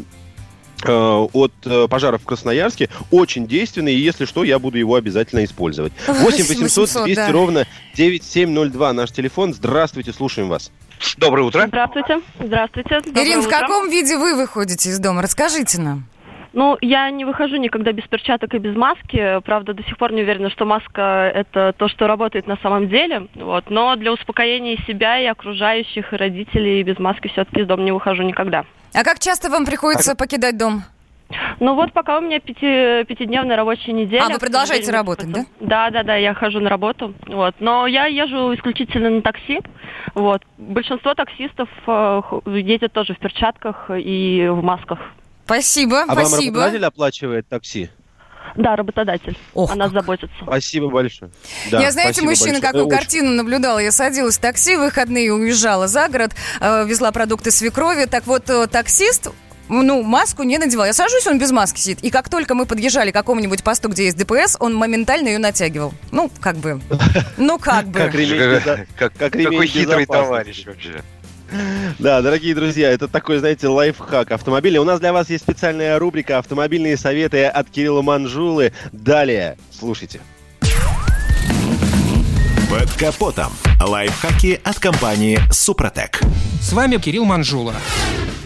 э, 0.86 0.91
от 0.91 1.53
э, 1.65 1.88
пожаров 1.89 2.21
в 2.21 2.25
Красноярске 2.25 2.89
очень 3.12 3.47
действенный, 3.47 3.93
и 3.93 3.99
если 3.99 4.25
что, 4.25 4.43
я 4.43 4.60
буду 4.60 4.77
его 4.77 4.95
обязательно 4.95 5.43
использовать. 5.43 5.91
8 6.08 6.45
800 6.45 7.03
200 7.03 7.15
да. 7.15 7.32
ровно 7.32 7.67
9702 7.95 8.93
наш 8.93 9.12
телефон. 9.12 9.53
Здравствуйте, 9.53 10.13
слушаем 10.13 10.49
вас. 10.49 10.71
Доброе 11.17 11.43
утро. 11.43 11.65
Здравствуйте. 11.67 12.21
Здравствуйте. 12.39 12.99
Доброе 13.05 13.25
Ирин, 13.25 13.41
в 13.41 13.49
каком 13.49 13.89
виде 13.89 14.17
вы 14.17 14.36
выходите 14.36 14.89
из 14.89 14.99
дома? 14.99 15.21
Расскажите 15.21 15.79
нам. 15.79 16.05
Ну, 16.53 16.77
я 16.81 17.09
не 17.12 17.25
выхожу 17.25 17.57
никогда 17.57 17.91
без 17.91 18.05
перчаток 18.07 18.53
и 18.53 18.57
без 18.57 18.75
маски. 18.75 19.39
Правда, 19.45 19.73
до 19.73 19.83
сих 19.83 19.97
пор 19.97 20.12
не 20.13 20.23
уверена, 20.23 20.49
что 20.49 20.65
маска– 20.65 21.31
это 21.35 21.73
то, 21.77 21.88
что 21.88 22.07
работает 22.07 22.47
на 22.47 22.57
самом 22.57 22.89
деле. 22.89 23.27
Вот. 23.35 23.69
Но 23.69 23.95
для 23.95 24.12
успокоения 24.12 24.77
себя, 24.88 25.19
и 25.19 25.25
окружающих, 25.25 26.12
и 26.12 26.15
родителей 26.15 26.81
без 26.83 26.97
маски 26.99 27.27
все-таки 27.27 27.62
из 27.62 27.67
дома 27.67 27.83
не 27.83 27.91
выхожу 27.91 28.23
никогда. 28.23 28.65
А 28.93 29.03
как 29.03 29.19
часто 29.19 29.49
вам 29.49 29.65
приходится 29.65 30.15
покидать 30.15 30.57
дом? 30.57 30.83
Ну 31.59 31.75
вот 31.75 31.93
пока 31.93 32.17
у 32.17 32.21
меня 32.21 32.39
пяти, 32.39 33.03
пятидневная 33.05 33.55
рабочая 33.55 33.91
неделя. 33.91 34.23
А, 34.25 34.29
вы 34.29 34.39
продолжаете 34.39 34.85
сожалению, 34.85 34.93
работать, 34.93 35.31
да? 35.31 35.45
Да, 35.59 35.89
да, 35.91 36.03
да, 36.03 36.15
я 36.15 36.33
хожу 36.33 36.59
на 36.59 36.69
работу. 36.71 37.13
Вот. 37.27 37.53
Но 37.59 37.85
я 37.85 38.07
езжу 38.07 38.51
исключительно 38.55 39.12
на 39.12 39.21
такси. 39.21 39.59
Вот. 40.15 40.41
Большинство 40.57 41.13
таксистов 41.13 41.69
э, 41.85 42.21
х- 42.25 42.41
ездят 42.49 42.93
тоже 42.93 43.13
в 43.13 43.19
перчатках 43.19 43.91
и 43.93 44.47
в 44.49 44.63
масках. 44.63 44.97
Спасибо, 45.49 46.03
А 46.03 46.13
вам 46.13 46.27
спасибо. 46.27 46.59
работодатель 46.59 46.85
оплачивает 46.85 47.47
такси? 47.47 47.89
Да, 48.55 48.75
работодатель. 48.75 49.35
Ох, 49.55 49.71
О 49.71 49.75
нас 49.75 49.91
как. 49.91 50.01
заботится. 50.01 50.35
Спасибо 50.43 50.89
большое. 50.89 51.31
Да, 51.71 51.81
я, 51.81 51.91
знаете, 51.91 52.21
мужчина, 52.21 52.53
большое. 52.53 52.62
какую 52.62 52.85
Очень 52.85 52.97
картину 52.97 53.31
наблюдала. 53.31 53.79
Я 53.79 53.91
садилась 53.91 54.38
в 54.38 54.41
такси 54.41 54.75
в 54.75 54.81
выходные, 54.81 55.33
уезжала 55.33 55.88
за 55.88 56.07
город, 56.07 56.35
э, 56.62 56.85
везла 56.85 57.12
продукты 57.12 57.49
свекрови. 57.49 58.05
Так 58.05 58.27
вот, 58.27 58.47
э, 58.47 58.67
таксист 58.67 59.29
ну, 59.69 60.03
маску 60.03 60.43
не 60.43 60.59
надевал. 60.59 60.85
Я 60.85 60.93
сажусь, 60.93 61.25
он 61.25 61.39
без 61.39 61.51
маски 61.51 61.79
сидит. 61.79 62.03
И 62.03 62.12
как 62.12 62.29
только 62.29 62.53
мы 62.53 62.67
подъезжали 62.67 63.09
к 63.09 63.15
какому-нибудь 63.15 63.63
посту, 63.63 63.89
где 63.89 64.05
есть 64.05 64.17
ДПС, 64.17 64.55
он 64.59 64.75
моментально 64.75 65.29
ее 65.29 65.39
натягивал. 65.39 65.93
Ну, 66.12 66.29
как 66.39 66.57
бы. 66.57 66.79
Ну, 67.38 67.57
как 67.57 67.88
бы. 67.88 67.99
Как 67.99 68.13
ремень, 68.13 68.88
какой 68.97 69.67
хитрый 69.67 70.05
товарищ 70.05 70.65
вообще. 70.65 71.01
Да, 71.99 72.21
дорогие 72.21 72.55
друзья, 72.55 72.89
это 72.91 73.07
такой, 73.07 73.39
знаете, 73.39 73.67
лайфхак 73.67 74.31
автомобиля. 74.31 74.81
У 74.81 74.83
нас 74.83 74.99
для 74.99 75.13
вас 75.13 75.29
есть 75.29 75.43
специальная 75.43 75.97
рубрика 75.99 76.38
«Автомобильные 76.38 76.97
советы» 76.97 77.45
от 77.45 77.69
Кирилла 77.69 78.01
Манжулы. 78.01 78.73
Далее, 78.91 79.57
слушайте. 79.71 80.21
Под 82.69 82.91
капотом. 82.93 83.51
Лайфхаки 83.81 84.59
от 84.63 84.79
компании 84.79 85.39
«Супротек». 85.51 86.21
С 86.62 86.71
вами 86.73 86.97
Кирилл 86.97 87.25
Манжула. 87.25 87.73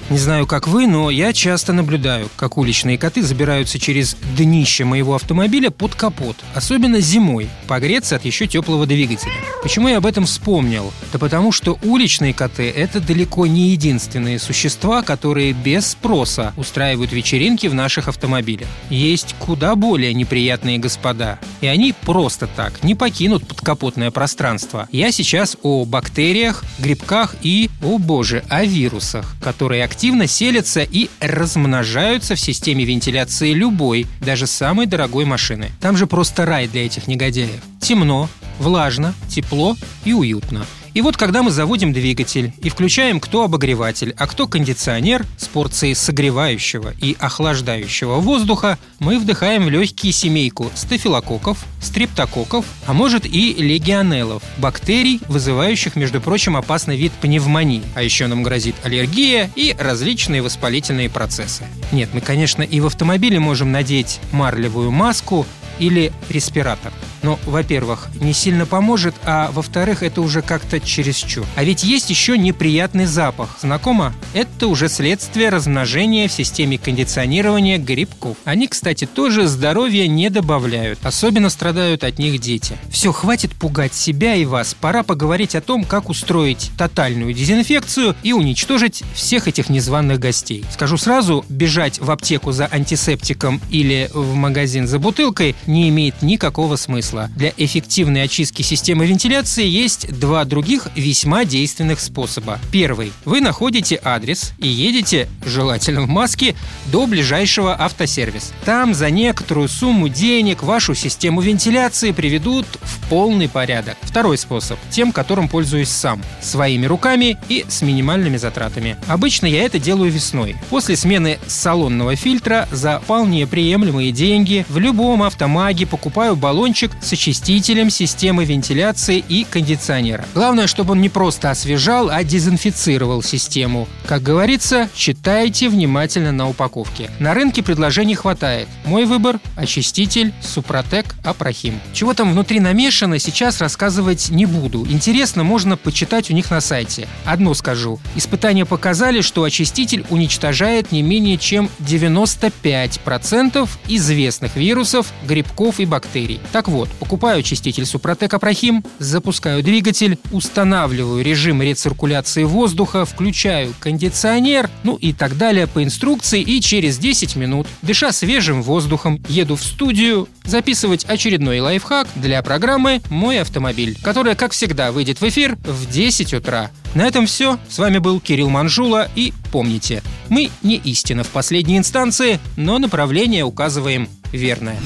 Не 0.10 0.18
знаю, 0.18 0.46
как 0.46 0.68
вы, 0.68 0.86
но 0.86 1.10
я 1.10 1.32
часто 1.32 1.72
наблюдаю, 1.72 2.30
как 2.36 2.58
уличные 2.58 2.98
коты 2.98 3.24
забираются 3.24 3.80
через 3.80 4.18
днище 4.36 4.84
моего 4.84 5.16
автомобиля 5.16 5.72
под 5.72 5.96
капот, 5.96 6.36
особенно 6.54 7.00
зимой, 7.00 7.50
погреться 7.68 8.18
от 8.18 8.26
еще 8.26 8.46
теплого 8.46 8.86
двигателя. 8.86 9.32
Почему 9.64 9.88
я 9.88 9.98
об 9.98 10.06
этом 10.06 10.26
вспомнил? 10.26 10.92
Да 11.14 11.20
потому 11.20 11.54
что 11.54 11.80
уличные 11.84 12.34
коты– 12.34 12.70
это 12.76 13.00
далеко 13.00 13.48
не 13.48 13.70
единственные 13.70 14.40
существа, 14.40 15.04
которые 15.04 15.54
без 15.54 15.88
спроса 15.88 16.54
устраивают 16.58 17.14
вечеринки 17.14 17.68
в 17.68 17.74
наших 17.74 18.10
автомобилях. 18.10 18.68
Есть 18.90 19.36
куда 19.40 19.76
более 19.76 20.14
неприятные 20.14 20.80
господа, 20.80 21.40
и 21.62 21.68
они 21.68 21.96
просто 22.02 22.48
так 22.48 22.84
не 22.84 22.94
покинут 22.94 23.48
подкапотное 23.48 24.12
пространство. 24.12 24.90
Я 24.92 25.14
сейчас 25.14 25.56
о 25.64 25.86
бактериях, 25.86 26.64
грибках 26.78 27.36
и, 27.42 27.70
о 27.82 27.98
боже, 27.98 28.44
о 28.50 28.66
вирусах, 28.66 29.34
которые 29.42 29.84
активно 29.94 30.26
селятся 30.26 30.82
и 30.82 31.08
размножаются 31.20 32.34
в 32.34 32.40
системе 32.40 32.84
вентиляции 32.84 33.54
любой, 33.54 34.08
даже 34.22 34.48
самой 34.48 34.88
дорогой 34.88 35.24
машины. 35.26 35.70
Там 35.80 35.98
же 35.98 36.08
просто 36.08 36.48
рай 36.48 36.68
для 36.68 36.88
этих 36.88 37.06
негодяев. 37.06 37.62
Темно, 37.80 38.28
влажно, 38.58 39.14
тепло 39.30 39.78
и 40.04 40.14
уютно. 40.14 40.66
И 40.94 41.02
вот 41.02 41.18
когда 41.18 41.42
мы 41.42 41.50
заводим 41.50 41.92
двигатель 41.92 42.54
и 42.62 42.70
включаем 42.70 43.20
кто 43.20 43.44
обогреватель, 43.44 44.14
а 44.18 44.28
кто 44.28 44.48
кондиционер 44.48 45.26
с 45.38 45.48
порцией 45.48 45.96
согревающего 45.96 46.94
и 47.02 47.18
охлаждающего 47.20 48.16
воздуха, 48.18 48.78
мы 49.00 49.18
вдыхаем 49.18 49.66
в 49.66 49.70
легкие 49.70 50.14
семейку 50.14 50.72
стафилококков, 50.76 51.66
стрептококков, 51.82 52.66
а 52.86 52.94
может 52.94 53.26
и 53.26 53.54
легионеллов, 53.54 54.44
бактерий, 54.58 55.20
вызывающих, 55.28 55.96
между 55.96 56.22
прочим, 56.22 56.56
опасный 56.56 56.96
вид 56.96 57.12
пневмонии. 57.14 57.82
А 57.96 58.04
еще 58.04 58.28
нам 58.28 58.44
грозит 58.44 58.76
аллергия 58.84 59.50
и 59.56 59.76
различные 59.80 60.44
воспалительные 60.44 61.10
процессы. 61.10 61.64
Нет, 61.92 62.10
мы, 62.14 62.22
конечно, 62.22 62.62
и 62.62 62.80
в 62.80 62.86
автомобиле 62.86 63.40
можем 63.40 63.72
надеть 63.72 64.20
марлевую 64.32 64.92
маску, 64.92 65.48
или 65.80 66.12
респиратор. 66.30 66.92
Но, 67.24 67.40
во-первых, 67.46 68.10
не 68.20 68.34
сильно 68.34 68.66
поможет, 68.66 69.16
а 69.24 69.50
во-вторых, 69.52 70.04
это 70.04 70.22
уже 70.22 70.42
как-то 70.42 70.80
чересчур. 70.80 71.46
А 71.56 71.64
ведь 71.64 71.84
есть 71.84 72.10
еще 72.10 72.38
неприятный 72.38 73.06
запах. 73.06 73.58
Знакомо? 73.62 74.14
Это 74.34 74.68
уже 74.68 74.90
следствие 74.90 75.50
размножения 75.50 76.28
в 76.28 76.34
системе 76.34 76.78
кондиционирования 76.78 77.78
грибков. 77.78 78.36
Они, 78.44 78.68
кстати, 78.68 79.06
тоже 79.06 79.48
здоровья 79.48 80.08
не 80.08 80.30
добавляют. 80.30 81.00
Особенно 81.04 81.50
страдают 81.50 82.04
от 82.04 82.20
них 82.20 82.42
дети. 82.42 82.76
Все, 82.90 83.14
хватит 83.14 83.54
пугать 83.54 83.94
себя 83.94 84.36
и 84.36 84.44
вас. 84.44 84.76
Пора 84.80 85.04
поговорить 85.04 85.56
о 85.56 85.62
том, 85.62 85.86
как 85.86 86.10
устроить 86.10 86.72
тотальную 86.78 87.34
дезинфекцию 87.34 88.16
и 88.22 88.34
уничтожить 88.34 89.04
всех 89.16 89.48
этих 89.48 89.70
незваных 89.70 90.20
гостей. 90.20 90.66
Скажу 90.74 90.98
сразу, 90.98 91.46
бежать 91.48 92.00
в 92.00 92.12
аптеку 92.12 92.52
за 92.52 92.68
антисептиком 92.70 93.62
или 93.70 94.10
в 94.14 94.36
магазин 94.36 94.88
за 94.88 95.00
бутылкой 95.00 95.56
не 95.68 95.90
имеет 95.90 96.22
никакого 96.22 96.76
смысла. 96.76 97.30
Для 97.36 97.54
эффективной 97.58 98.24
очистки 98.24 98.62
системы 98.62 99.06
вентиляции 99.06 99.66
есть 99.66 100.20
два 100.20 100.46
других 100.46 100.88
весьма 100.96 101.46
действенных 101.46 102.00
способа. 102.00 102.60
Первый. 102.72 103.12
Вы 103.26 103.42
находите 103.42 104.00
адрес 104.04 104.54
и 104.58 104.68
едете, 104.68 105.28
желательно 105.46 106.02
в 106.02 106.08
маске, 106.08 106.56
до 106.88 107.08
ближайшего 107.08 107.76
автосервис. 107.80 108.54
Там 108.66 108.94
за 108.94 109.10
некоторую 109.10 109.68
сумму 109.70 110.10
денег 110.10 110.64
вашу 110.64 110.96
систему 110.96 111.42
вентиляции 111.42 112.12
приведут 112.12 112.66
в 112.82 113.10
полный 113.10 113.50
порядок. 113.50 113.98
Второй 114.02 114.38
способ. 114.38 114.80
Тем, 114.90 115.12
которым 115.12 115.48
пользуюсь 115.48 115.90
сам. 115.90 116.22
Своими 116.42 116.86
руками 116.86 117.38
и 117.50 117.66
с 117.68 117.82
минимальными 117.82 118.38
затратами. 118.38 118.98
Обычно 119.08 119.46
я 119.46 119.64
это 119.64 119.80
делаю 119.80 120.12
весной. 120.12 120.56
После 120.70 120.96
смены 120.96 121.40
салонного 121.48 122.16
фильтра 122.16 122.68
за 122.72 123.00
вполне 123.00 123.48
приемлемые 123.48 124.12
деньги 124.12 124.66
в 124.70 124.78
любом 124.78 125.24
автомаге 125.54 125.86
покупаю 125.86 126.36
баллончик 126.36 126.92
с 127.00 127.14
очистителем 127.14 127.92
системы 127.92 128.44
вентиляции 128.44 129.24
и 129.30 129.44
кондиционера. 129.44 130.26
Главное, 130.34 130.66
чтобы 130.66 130.94
он 130.94 131.02
не 131.02 131.10
просто 131.10 131.52
освежал, 131.52 132.10
а 132.10 132.24
дезинфицировал 132.24 133.22
систему. 133.22 133.88
Как 134.08 134.24
говорится, 134.24 134.90
читайте 134.96 135.70
внимательно 135.70 136.32
на 136.32 136.50
упаковке. 136.50 137.12
На 137.20 137.36
рынке 137.36 137.62
предложений 137.62 138.16
хватает. 138.16 138.68
Мой 138.86 139.06
выбор– 139.06 139.40
очиститель 139.56 140.34
Супротек 140.42 141.14
Апрахим. 141.24 141.80
Чего 141.94 142.16
там 142.16 142.32
внутри 142.32 142.60
намешано, 142.60 143.20
сейчас 143.20 143.62
рассказывать 143.62 144.30
не 144.32 144.48
буду. 144.48 144.88
Интересно, 144.90 145.44
можно 145.44 145.78
почитать 145.78 146.32
у 146.32 146.34
них 146.34 146.50
на 146.50 146.62
сайте. 146.62 147.08
Одно 147.26 147.54
скажу. 147.54 148.00
Испытания 148.16 148.66
показали, 148.66 149.22
что 149.22 149.44
очиститель 149.44 150.04
уничтожает 150.10 150.92
не 150.92 151.04
менее 151.04 151.38
чем 151.38 151.70
95% 151.80 153.70
известных 153.88 154.56
вирусов, 154.56 155.14
грибков 155.44 155.80
и 155.80 155.86
бактерий. 155.86 156.40
Так 156.52 156.68
вот, 156.68 156.90
покупаю 157.00 157.40
очиститель 157.40 157.86
Супротек 157.86 158.34
Апрахим, 158.34 158.84
запускаю 159.00 159.62
двигатель, 159.64 160.18
устанавливаю 160.32 161.24
режим 161.24 161.62
рециркуляции 161.62 162.44
воздуха, 162.44 163.06
включаю 163.06 163.74
кондиционер, 163.80 164.70
ну 164.84 164.96
и 164.96 165.14
так 165.14 165.38
далее 165.38 165.68
по 165.68 165.84
инструкции, 165.84 166.42
и 166.42 166.62
через 166.62 166.98
10 166.98 167.36
минут, 167.36 167.68
дыша 167.82 168.12
свежим 168.12 168.64
воздухом, 168.64 169.22
еду 169.28 169.56
в 169.56 169.64
студию 169.64 170.28
записывать 170.46 171.06
очередной 171.06 171.60
лайфхак 171.60 172.08
для 172.16 172.42
программы 172.42 173.02
«Мой 173.10 173.40
автомобиль», 173.40 173.98
которая, 174.02 174.36
как 174.36 174.52
всегда, 174.54 174.92
выйдет 174.92 175.22
в 175.22 175.28
эфир 175.28 175.58
в 175.64 175.90
10 175.92 176.34
утра. 176.34 176.72
На 176.96 177.08
этом 177.08 177.26
все. 177.26 177.58
С 177.70 177.80
вами 177.80 177.98
был 177.98 178.20
Кирилл 178.20 178.50
Манжула. 178.50 179.10
И 179.16 179.34
помните, 179.52 180.04
мы 180.30 180.52
не 180.62 180.76
истина 180.76 181.24
в 181.24 181.30
последней 181.30 181.78
инстанции, 181.78 182.40
но 182.56 182.78
направление 182.78 183.46
указываем 183.46 184.08
верное. 184.32 184.78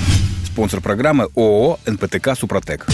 Спонсор 0.58 0.82
программы 0.82 1.26
ООО 1.36 1.80
«НПТК 1.86 2.34
Супротек». 2.36 2.88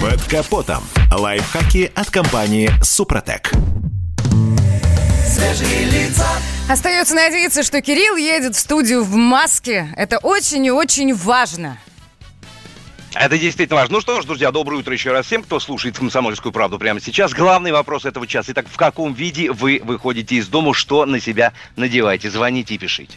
Под 0.00 0.20
капотом. 0.24 0.82
Лайфхаки 1.16 1.92
от 1.94 2.10
компании 2.10 2.68
«Супротек». 2.82 3.52
Свежие 5.24 5.84
лица. 5.84 6.26
Остается 6.68 7.14
надеяться, 7.14 7.62
что 7.62 7.80
Кирилл 7.80 8.16
едет 8.16 8.56
в 8.56 8.58
студию 8.58 9.04
в 9.04 9.14
маске. 9.14 9.94
Это 9.96 10.18
очень 10.18 10.66
и 10.66 10.72
очень 10.72 11.14
важно. 11.14 11.78
Это 13.14 13.38
действительно 13.38 13.82
важно. 13.82 13.98
Ну 13.98 14.00
что 14.00 14.20
ж, 14.20 14.24
друзья, 14.24 14.50
доброе 14.50 14.78
утро 14.78 14.92
еще 14.92 15.12
раз 15.12 15.26
всем, 15.26 15.44
кто 15.44 15.60
слушает 15.60 15.96
«Комсомольскую 15.96 16.50
правду» 16.50 16.80
прямо 16.80 17.00
сейчас. 17.00 17.32
Главный 17.32 17.70
вопрос 17.70 18.04
этого 18.04 18.26
часа. 18.26 18.50
Итак, 18.50 18.66
в 18.68 18.76
каком 18.76 19.14
виде 19.14 19.52
вы 19.52 19.80
выходите 19.84 20.34
из 20.34 20.48
дома, 20.48 20.74
что 20.74 21.06
на 21.06 21.20
себя 21.20 21.52
надеваете? 21.76 22.32
Звоните 22.32 22.74
и 22.74 22.78
пишите. 22.78 23.16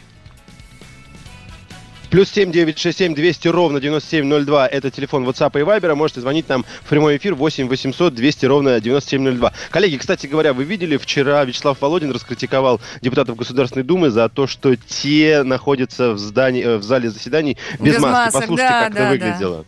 Плюс 2.09 2.29
семь 2.29 2.51
девять 2.51 2.77
шесть 2.79 2.99
семь 2.99 3.13
двести 3.13 3.47
ровно 3.47 3.81
девяносто 3.81 4.09
семь 4.11 4.25
ноль 4.25 4.45
два. 4.45 4.67
Это 4.67 4.89
телефон 4.91 5.27
WhatsApp 5.27 5.59
и 5.59 5.63
Viber. 5.63 5.95
Можете 5.95 6.21
звонить 6.21 6.47
нам 6.47 6.65
в 6.83 6.89
прямой 6.89 7.17
эфир 7.17 7.35
8 7.35 7.67
800 7.67 8.13
200 8.13 8.45
ровно 8.45 8.79
9702. 8.79 9.51
Коллеги, 9.69 9.97
кстати 9.97 10.27
говоря, 10.27 10.53
вы 10.53 10.63
видели, 10.63 10.97
вчера 10.97 11.43
Вячеслав 11.43 11.81
Володин 11.81 12.11
раскритиковал 12.11 12.79
депутатов 13.01 13.35
Государственной 13.35 13.83
Думы 13.83 14.11
за 14.11 14.29
то, 14.29 14.47
что 14.47 14.75
те 14.75 15.43
находятся 15.43 16.13
в, 16.13 16.19
здании, 16.19 16.63
э, 16.63 16.77
в 16.77 16.83
зале 16.83 17.09
заседаний 17.09 17.57
без, 17.79 17.95
Без 17.95 18.01
маски. 18.01 18.13
масок, 18.13 18.41
Послушайте, 18.41 18.69
да, 18.71 18.83
как 18.85 18.93
да, 18.93 18.99
это 18.99 19.03
да. 19.03 19.09
выглядело. 19.09 19.65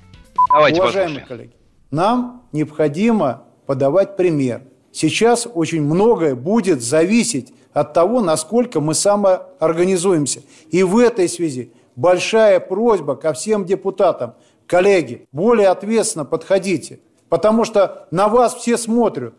Давайте 0.54 0.82
Уважаемые 0.82 1.20
послушаем. 1.20 1.28
коллеги, 1.28 1.54
нам 1.92 2.44
необходимо 2.54 3.44
подавать 3.66 4.16
пример. 4.16 4.62
Сейчас 4.94 5.48
очень 5.54 5.82
многое 5.84 6.36
будет 6.36 6.82
зависеть 6.82 7.52
от 7.74 7.94
того, 7.94 8.22
насколько 8.22 8.80
мы 8.80 8.94
самоорганизуемся. 8.94 10.42
И 10.72 10.84
в 10.84 10.98
этой 10.98 11.28
связи 11.30 11.72
большая 11.98 12.62
просьба 12.62 13.16
ко 13.18 13.34
всем 13.34 13.66
депутатам. 13.66 14.36
Коллеги, 14.66 15.28
более 15.34 15.68
ответственно 15.68 16.24
подходите, 16.24 17.00
потому 17.28 17.66
что 17.66 18.08
на 18.12 18.30
вас 18.30 18.56
все 18.56 18.78
смотрят. 18.78 19.34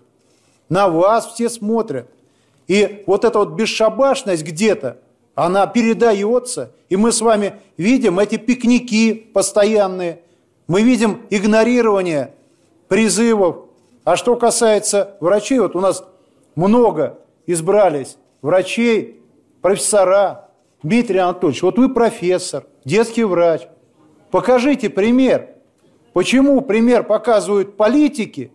На 0.68 0.90
вас 0.90 1.26
все 1.32 1.48
смотрят. 1.48 2.10
И 2.66 3.04
вот 3.06 3.24
эта 3.24 3.38
вот 3.38 3.52
бесшабашность 3.52 4.42
где-то, 4.42 4.98
она 5.34 5.66
передается, 5.66 6.72
и 6.90 6.96
мы 6.96 7.12
с 7.12 7.22
вами 7.22 7.54
видим 7.78 8.18
эти 8.18 8.36
пикники 8.36 9.14
постоянные, 9.14 10.20
мы 10.66 10.82
видим 10.82 11.22
игнорирование 11.30 12.34
призывов. 12.88 13.68
А 14.04 14.16
что 14.16 14.36
касается 14.36 15.16
врачей, 15.20 15.60
вот 15.60 15.76
у 15.76 15.80
нас 15.80 16.04
много 16.54 17.18
избрались 17.46 18.18
врачей, 18.42 19.22
профессора. 19.62 20.47
Дмитрий 20.82 21.18
Анатольевич, 21.18 21.62
вот 21.62 21.78
вы 21.78 21.92
профессор, 21.92 22.64
детский 22.84 23.24
врач. 23.24 23.62
Покажите 24.30 24.88
пример. 24.90 25.50
Почему 26.12 26.60
пример 26.60 27.04
показывают 27.04 27.76
политики, 27.76 28.50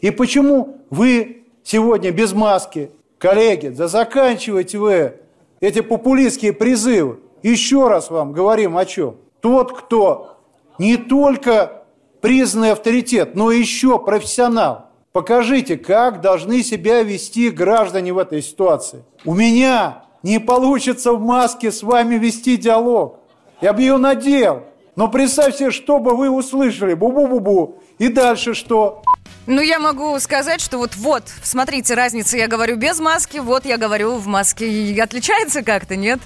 и 0.00 0.10
почему 0.10 0.78
вы 0.90 1.44
сегодня 1.62 2.10
без 2.10 2.32
маски? 2.32 2.90
Коллеги, 3.18 3.68
да 3.68 3.86
заканчивайте 3.86 4.78
вы 4.78 5.14
эти 5.60 5.80
популистские 5.80 6.52
призывы. 6.52 7.20
Еще 7.42 7.86
раз 7.88 8.10
вам 8.10 8.32
говорим 8.32 8.76
о 8.76 8.86
чем. 8.86 9.16
Тот, 9.40 9.76
кто 9.76 10.38
не 10.78 10.96
только 10.96 11.84
признанный 12.20 12.72
авторитет, 12.72 13.34
но 13.34 13.50
еще 13.50 13.98
профессионал. 13.98 14.86
Покажите, 15.12 15.76
как 15.76 16.20
должны 16.20 16.62
себя 16.62 17.02
вести 17.02 17.50
граждане 17.50 18.12
в 18.12 18.18
этой 18.18 18.42
ситуации. 18.42 19.04
У 19.24 19.34
меня 19.34 20.04
не 20.22 20.38
получится 20.38 21.12
в 21.12 21.20
маске 21.20 21.72
с 21.72 21.82
вами 21.82 22.16
вести 22.16 22.56
диалог. 22.56 23.20
Я 23.60 23.72
бы 23.72 23.80
ее 23.80 23.96
надел. 23.96 24.64
Но 24.96 25.08
представьте, 25.08 25.70
что 25.70 25.98
бы 25.98 26.16
вы 26.16 26.30
услышали. 26.30 26.94
Бу-бу-бу-бу. 26.94 27.80
И 27.98 28.08
дальше 28.08 28.54
что? 28.54 29.02
Ну, 29.46 29.60
я 29.62 29.78
могу 29.78 30.18
сказать, 30.20 30.60
что 30.60 30.78
вот, 30.78 30.94
вот, 30.96 31.24
смотрите, 31.42 31.94
разница, 31.94 32.36
я 32.36 32.46
говорю 32.48 32.76
без 32.76 33.00
маски, 33.00 33.38
вот 33.38 33.64
я 33.64 33.78
говорю 33.78 34.16
в 34.16 34.26
маске. 34.26 34.68
И 34.70 34.98
отличается 35.00 35.62
как-то, 35.62 35.96
нет? 35.96 36.20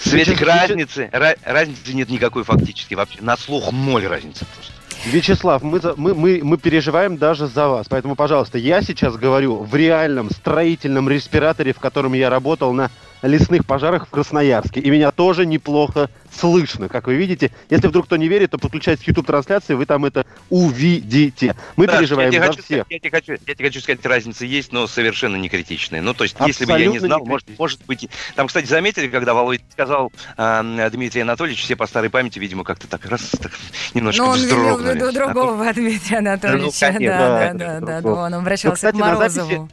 Светик, 0.00 0.40
разницы, 0.42 1.10
ра- 1.12 1.38
разницы 1.44 1.92
нет 1.92 2.08
никакой 2.08 2.44
фактически 2.44 2.94
вообще. 2.94 3.18
На 3.22 3.36
слух 3.36 3.72
ноль 3.72 4.06
разницы 4.06 4.44
просто. 4.54 4.72
Вячеслав, 5.12 5.62
мы, 5.62 5.80
мы, 5.96 6.14
мы, 6.14 6.40
мы 6.42 6.58
переживаем 6.58 7.16
даже 7.16 7.46
за 7.46 7.68
вас. 7.68 7.86
Поэтому, 7.88 8.16
пожалуйста, 8.16 8.58
я 8.58 8.82
сейчас 8.82 9.16
говорю 9.16 9.58
в 9.58 9.72
реальном 9.76 10.30
строительном 10.30 11.08
респираторе, 11.08 11.72
в 11.72 11.78
котором 11.78 12.12
я 12.14 12.28
работал 12.28 12.72
на 12.72 12.90
лесных 13.22 13.66
пожарах 13.66 14.06
в 14.06 14.10
Красноярске. 14.10 14.80
И 14.80 14.90
меня 14.90 15.10
тоже 15.10 15.46
неплохо 15.46 16.10
слышно, 16.32 16.88
как 16.88 17.06
вы 17.06 17.14
видите. 17.16 17.50
Если 17.70 17.86
вдруг 17.88 18.06
кто 18.06 18.16
не 18.16 18.28
верит, 18.28 18.50
то 18.50 18.58
подключайтесь 18.58 19.04
к 19.04 19.08
YouTube-трансляции, 19.08 19.74
вы 19.74 19.86
там 19.86 20.04
это 20.04 20.26
увидите. 20.50 21.54
Мы 21.76 21.86
Да, 21.86 21.98
переживаем 21.98 22.30
я 22.30 22.38
тебе 22.38 22.40
за 22.46 22.52
хочу 22.52 22.62
всех. 22.62 22.80
сказать- 22.86 22.86
я, 22.90 22.98
тебе 22.98 23.10
хочу, 23.10 23.32
я 23.46 23.54
тебе 23.54 23.64
хочу 23.68 23.80
сказать, 23.80 24.04
разница 24.04 24.44
есть, 24.44 24.72
но 24.72 24.86
совершенно 24.86 25.36
не 25.36 25.48
критичная. 25.48 26.02
Ну, 26.02 26.14
то 26.14 26.24
есть, 26.24 26.36
если 26.46 26.64
бы 26.64 26.72
я 26.72 26.78
не 26.78 26.84
Абсолютно 26.96 27.08
знал, 27.08 27.20
не 27.24 27.28
может, 27.28 27.58
может 27.58 27.80
быть... 27.86 28.08
Там, 28.34 28.46
кстати, 28.48 28.66
заметили, 28.66 29.08
когда 29.08 29.34
Володя 29.34 29.62
сказал 29.70 30.12
э, 30.36 30.90
Дмитрий 30.92 31.22
Анатольевич, 31.22 31.62
все 31.62 31.76
по 31.76 31.86
старой 31.86 32.10
памяти, 32.10 32.38
видимо, 32.38 32.64
как-то 32.64 32.86
так 32.86 33.04
раз, 33.06 33.22
так 33.40 33.52
немножко 33.94 34.22
Ну, 34.22 34.28
он 34.30 34.36
вздрогнули. 34.38 34.96
А 34.98 35.00
то- 35.00 35.12
другого 35.12 35.72
Дмитрия 35.72 36.18
Анатольевича. 36.18 36.92
конечно, 36.92 37.08
да, 37.18 37.18
да, 37.18 37.52
да, 37.52 37.80
да, 37.80 37.80
да, 37.86 38.00
ну, 38.02 38.14
да, 38.14 38.22
он 38.24 38.34
обращался 38.34 38.66
ну, 38.68 38.72
к 38.72 38.74
кстати, 38.76 38.96
на 38.96 39.14
Морозову. 39.14 39.48
записи- 39.50 39.70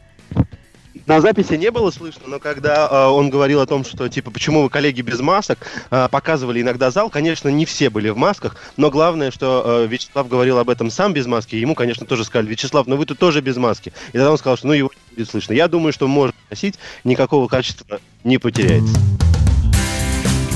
На 1.06 1.20
записи 1.20 1.56
не 1.56 1.70
было 1.70 1.92
слышно, 1.92 2.24
но 2.28 2.39
когда 2.39 2.88
э, 2.89 3.08
он 3.08 3.30
говорил 3.30 3.60
о 3.60 3.66
том, 3.66 3.84
что 3.84 4.08
типа 4.08 4.32
почему 4.32 4.63
вы 4.63 4.70
коллеги 4.70 5.02
без 5.02 5.20
масок, 5.20 5.60
э, 5.92 6.08
показывали 6.10 6.62
иногда 6.62 6.92
зал, 6.92 7.10
конечно, 7.10 7.50
не 7.50 7.66
все 7.66 7.89
были 7.89 8.08
в 8.10 8.16
масках, 8.16 8.56
но 8.78 8.89
главное, 8.89 9.30
что 9.30 9.84
э, 9.84 9.88
Вячеслав 9.88 10.30
говорил 10.30 10.60
об 10.60 10.70
этом 10.70 10.89
сам 10.89 11.12
без 11.12 11.26
маски, 11.26 11.56
ему, 11.56 11.76
конечно, 11.76 12.06
тоже 12.06 12.24
сказали, 12.24 12.50
Вячеслав, 12.50 12.88
ну 12.88 12.96
вы 12.96 13.06
тут 13.06 13.20
тоже 13.20 13.42
без 13.42 13.58
маски. 13.58 13.92
И 14.10 14.13
тогда 14.13 14.32
он 14.32 14.38
сказал, 14.38 14.56
что 14.56 14.68
ну 14.68 14.74
его 14.74 14.89
не 14.94 15.16
будет 15.18 15.30
слышно. 15.30 15.52
Я 15.52 15.68
думаю, 15.68 15.92
что 15.92 16.08
можно 16.08 16.36
носить, 16.50 16.76
никакого 17.04 17.50
качества 17.50 18.00
не 18.24 18.38
потеряется. 18.38 18.96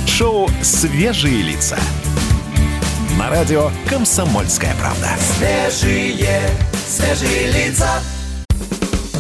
Шоу 0.08 0.50
«Свежие 0.62 1.42
лица». 1.42 1.78
На 3.20 3.30
радио 3.30 3.70
«Комсомольская 3.90 4.76
правда». 4.80 5.10
Свежие, 5.20 6.50
свежие 6.88 7.52
лица. 7.52 8.02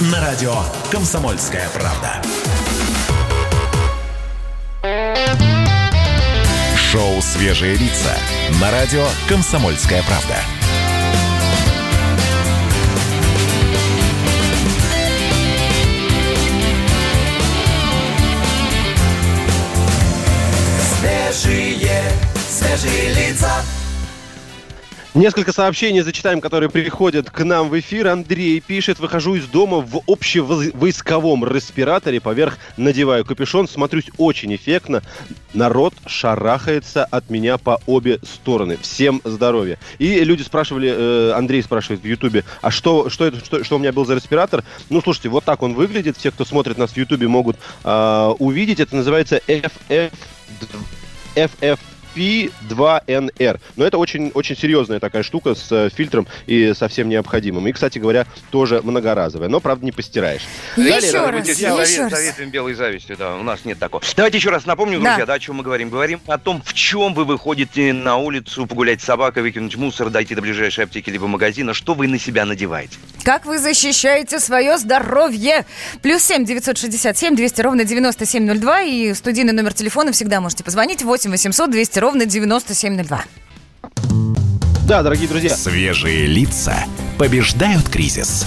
На 0.00 0.20
радио 0.20 0.52
«Комсомольская 0.90 1.68
правда». 1.68 2.20
Шоу 6.76 7.22
«Свежие 7.22 7.76
лица» 7.76 8.16
на 8.60 8.72
радио 8.72 9.06
«Комсомольская 9.28 10.02
правда». 10.02 10.53
Несколько 25.14 25.52
сообщений 25.52 26.00
зачитаем, 26.00 26.40
которые 26.40 26.68
приходят 26.68 27.30
к 27.30 27.44
нам 27.44 27.68
в 27.68 27.78
эфир. 27.78 28.08
Андрей 28.08 28.58
пишет, 28.58 28.98
выхожу 28.98 29.36
из 29.36 29.46
дома 29.46 29.78
в 29.78 30.02
общевойсковом 30.08 31.46
респираторе, 31.46 32.20
поверх 32.20 32.58
надеваю 32.76 33.24
капюшон, 33.24 33.68
смотрюсь 33.68 34.06
очень 34.18 34.52
эффектно. 34.56 35.04
Народ 35.52 35.94
шарахается 36.04 37.04
от 37.04 37.30
меня 37.30 37.58
по 37.58 37.80
обе 37.86 38.18
стороны. 38.24 38.76
Всем 38.82 39.20
здоровья. 39.22 39.78
И 40.00 40.24
люди 40.24 40.42
спрашивали, 40.42 40.92
э, 40.92 41.32
Андрей 41.36 41.62
спрашивает 41.62 42.02
в 42.02 42.04
Ютубе, 42.04 42.42
а 42.60 42.72
что, 42.72 43.08
что 43.08 43.24
это, 43.24 43.38
что, 43.38 43.62
что 43.62 43.76
у 43.76 43.78
меня 43.78 43.92
был 43.92 44.04
за 44.04 44.16
респиратор? 44.16 44.64
Ну, 44.90 45.00
слушайте, 45.00 45.28
вот 45.28 45.44
так 45.44 45.62
он 45.62 45.74
выглядит. 45.74 46.16
Все, 46.16 46.32
кто 46.32 46.44
смотрит 46.44 46.76
нас 46.76 46.90
в 46.90 46.96
Ютубе, 46.96 47.28
могут 47.28 47.56
э, 47.84 48.34
увидеть. 48.40 48.80
Это 48.80 48.96
называется 48.96 49.40
FF... 49.46 50.10
FF 51.36 51.78
P2NR. 52.14 53.60
Но 53.76 53.84
это 53.84 53.98
очень, 53.98 54.30
очень 54.34 54.56
серьезная 54.56 55.00
такая 55.00 55.22
штука 55.22 55.54
с 55.54 55.70
э, 55.70 55.90
фильтром 55.94 56.26
и 56.46 56.72
совсем 56.74 57.08
необходимым. 57.08 57.66
И, 57.68 57.72
кстати 57.72 57.98
говоря, 57.98 58.26
тоже 58.50 58.80
многоразовая. 58.82 59.48
Но, 59.48 59.60
правда, 59.60 59.84
не 59.84 59.92
постираешь. 59.92 60.42
Еще 60.76 60.88
Далее, 61.12 61.30
раз, 61.30 61.48
еще 61.48 61.68
совет- 61.68 61.98
раз. 62.10 62.10
советуем 62.10 62.50
белой 62.50 62.74
завистью, 62.74 63.16
да, 63.16 63.34
у 63.36 63.42
нас 63.42 63.64
нет 63.64 63.78
такого. 63.78 64.02
Давайте 64.16 64.38
еще 64.38 64.50
раз 64.50 64.66
напомню, 64.66 65.00
Да. 65.00 65.10
друзья, 65.10 65.26
да, 65.26 65.34
о 65.34 65.38
чем 65.38 65.56
мы 65.56 65.62
говорим. 65.64 65.90
Говорим 65.90 66.20
о 66.26 66.38
том, 66.38 66.62
в 66.64 66.72
чем 66.74 67.14
вы 67.14 67.24
выходите 67.24 67.92
на 67.92 68.16
улицу, 68.16 68.66
погулять 68.66 69.00
с 69.00 69.04
собакой, 69.04 69.42
выкинуть 69.42 69.76
мусор, 69.76 70.10
дойти 70.10 70.34
до 70.34 70.42
ближайшей 70.42 70.84
аптеки 70.84 71.10
либо 71.10 71.26
магазина, 71.26 71.74
что 71.74 71.94
вы 71.94 72.08
на 72.08 72.18
себя 72.18 72.44
надеваете. 72.44 72.96
Как 73.24 73.46
вы 73.46 73.58
защищаете 73.58 74.38
свое 74.38 74.76
здоровье? 74.78 75.64
Плюс 76.02 76.22
семь 76.22 76.44
девятьсот 76.44 76.76
шестьдесят 76.78 77.16
семь 77.16 77.34
двести 77.36 77.60
ровно 77.60 77.84
девяносто 77.84 78.26
семь 78.26 78.44
ноль 78.44 78.58
два 78.58 78.82
и 78.82 79.14
студийный 79.14 79.52
номер 79.52 79.72
телефона 79.72 80.12
всегда 80.12 80.40
можете 80.40 80.62
позвонить 80.64 81.02
восемь 81.02 81.30
восемьсот 81.30 81.70
двести 81.70 81.98
ровно 82.04 82.26
девяносто 82.26 82.74
семь 82.74 82.96
ноль 82.96 83.06
два. 83.06 83.24
Да, 84.86 85.02
дорогие 85.02 85.26
друзья. 85.26 85.48
Свежие 85.48 86.26
лица 86.26 86.76
побеждают 87.18 87.88
кризис. 87.88 88.44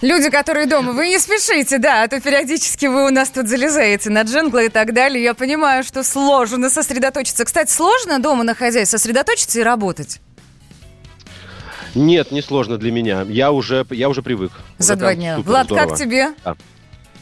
Люди, 0.00 0.30
которые 0.30 0.66
дома, 0.66 0.92
вы 0.92 1.08
не 1.08 1.18
спешите, 1.18 1.76
да, 1.78 2.04
а 2.04 2.08
то 2.08 2.20
периодически 2.20 2.86
вы 2.86 3.06
у 3.06 3.10
нас 3.10 3.28
тут 3.28 3.48
залезаете 3.48 4.08
на 4.08 4.22
джинглы 4.22 4.66
и 4.66 4.68
так 4.70 4.94
далее. 4.94 5.22
Я 5.22 5.34
понимаю, 5.34 5.84
что 5.84 6.02
сложно 6.04 6.70
сосредоточиться. 6.70 7.44
Кстати, 7.44 7.70
сложно 7.70 8.18
дома 8.18 8.44
находясь 8.44 8.88
сосредоточиться 8.88 9.60
и 9.60 9.62
работать? 9.62 10.20
Нет, 11.94 12.30
не 12.32 12.40
сложно 12.40 12.78
для 12.78 12.92
меня. 12.92 13.26
Я 13.28 13.50
уже, 13.50 13.84
я 13.90 14.08
уже 14.08 14.22
привык. 14.22 14.52
За 14.78 14.92
Уже 14.94 15.00
два 15.00 15.14
дня. 15.14 15.36
супер 15.36 15.48
Влад, 15.50 15.66
здорово. 15.66 15.88
как 15.88 15.98
тебе? 15.98 16.28
Да. 16.44 16.56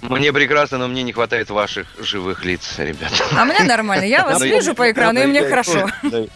Мне 0.08 0.32
прекрасно, 0.32 0.78
но 0.78 0.88
мне 0.88 1.02
не 1.02 1.12
хватает 1.12 1.50
ваших 1.50 1.86
живых 2.00 2.44
лиц, 2.44 2.74
ребят. 2.78 3.12
А 3.36 3.44
мне 3.44 3.62
нормально. 3.64 4.04
Я 4.04 4.24
вас 4.26 4.40
Ну, 4.40 4.46
вижу 4.46 4.74
по 4.74 4.90
экрану, 4.90 5.20
и 5.20 5.26
мне 5.26 5.42
хорошо. 5.42 5.88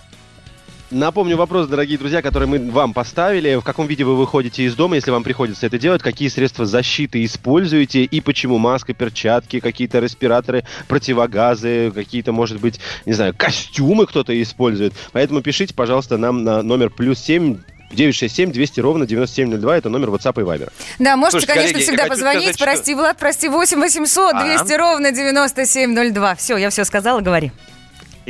Напомню 0.91 1.37
вопрос, 1.37 1.69
дорогие 1.69 1.99
друзья, 1.99 2.21
который 2.21 2.49
мы 2.49 2.69
вам 2.69 2.93
поставили. 2.93 3.55
В 3.55 3.63
каком 3.63 3.87
виде 3.87 4.03
вы 4.03 4.17
выходите 4.17 4.65
из 4.65 4.75
дома, 4.75 4.97
если 4.97 5.13
вам 5.13 5.23
приходится 5.23 5.67
это 5.67 5.79
делать? 5.79 6.03
Какие 6.03 6.29
средства 6.29 6.67
защиты 6.67 7.25
используете? 7.25 8.03
И 8.03 8.21
почему 8.21 8.59
маска, 8.59 8.93
перчатки, 8.93 9.61
какие-то 9.61 10.01
респираторы, 10.01 10.65
противогазы, 10.89 11.93
какие-то, 11.95 12.33
может 12.33 12.61
быть, 12.61 12.81
не 13.07 13.13
знаю, 13.13 13.35
костюмы 13.37 14.07
кто-то 14.07 14.43
использует? 14.43 14.93
Поэтому 15.13 15.43
пишите, 15.43 15.75
пожалуйста, 15.75 16.17
нам 16.17 16.43
на 16.43 16.61
номер 16.65 16.91
плюс 16.91 17.21
семь 17.21 17.59
967 17.91 18.53
200 18.53 18.81
ровно 18.81 19.07
9702. 19.07 19.77
Это 19.77 19.89
номер 19.89 20.09
WhatsApp 20.11 20.41
и 20.41 20.45
Viber. 20.45 20.71
Да, 20.99 21.17
можете, 21.17 21.47
Слушайте, 21.47 21.55
конечно, 21.55 21.73
коллеги, 21.75 21.87
всегда 21.89 22.07
позвонить. 22.07 22.41
сказать, 22.43 22.57
что- 22.57 22.65
прости, 22.65 22.95
Влад, 22.95 23.17
прости, 23.19 23.49
8 23.49 23.81
800 23.81 24.35
200 24.45 24.73
ровно 24.79 25.11
9702. 25.13 26.35
Все, 26.37 26.57
я 26.57 26.71
все 26.71 26.85
сказала, 26.85 27.21
говори. 27.21 27.51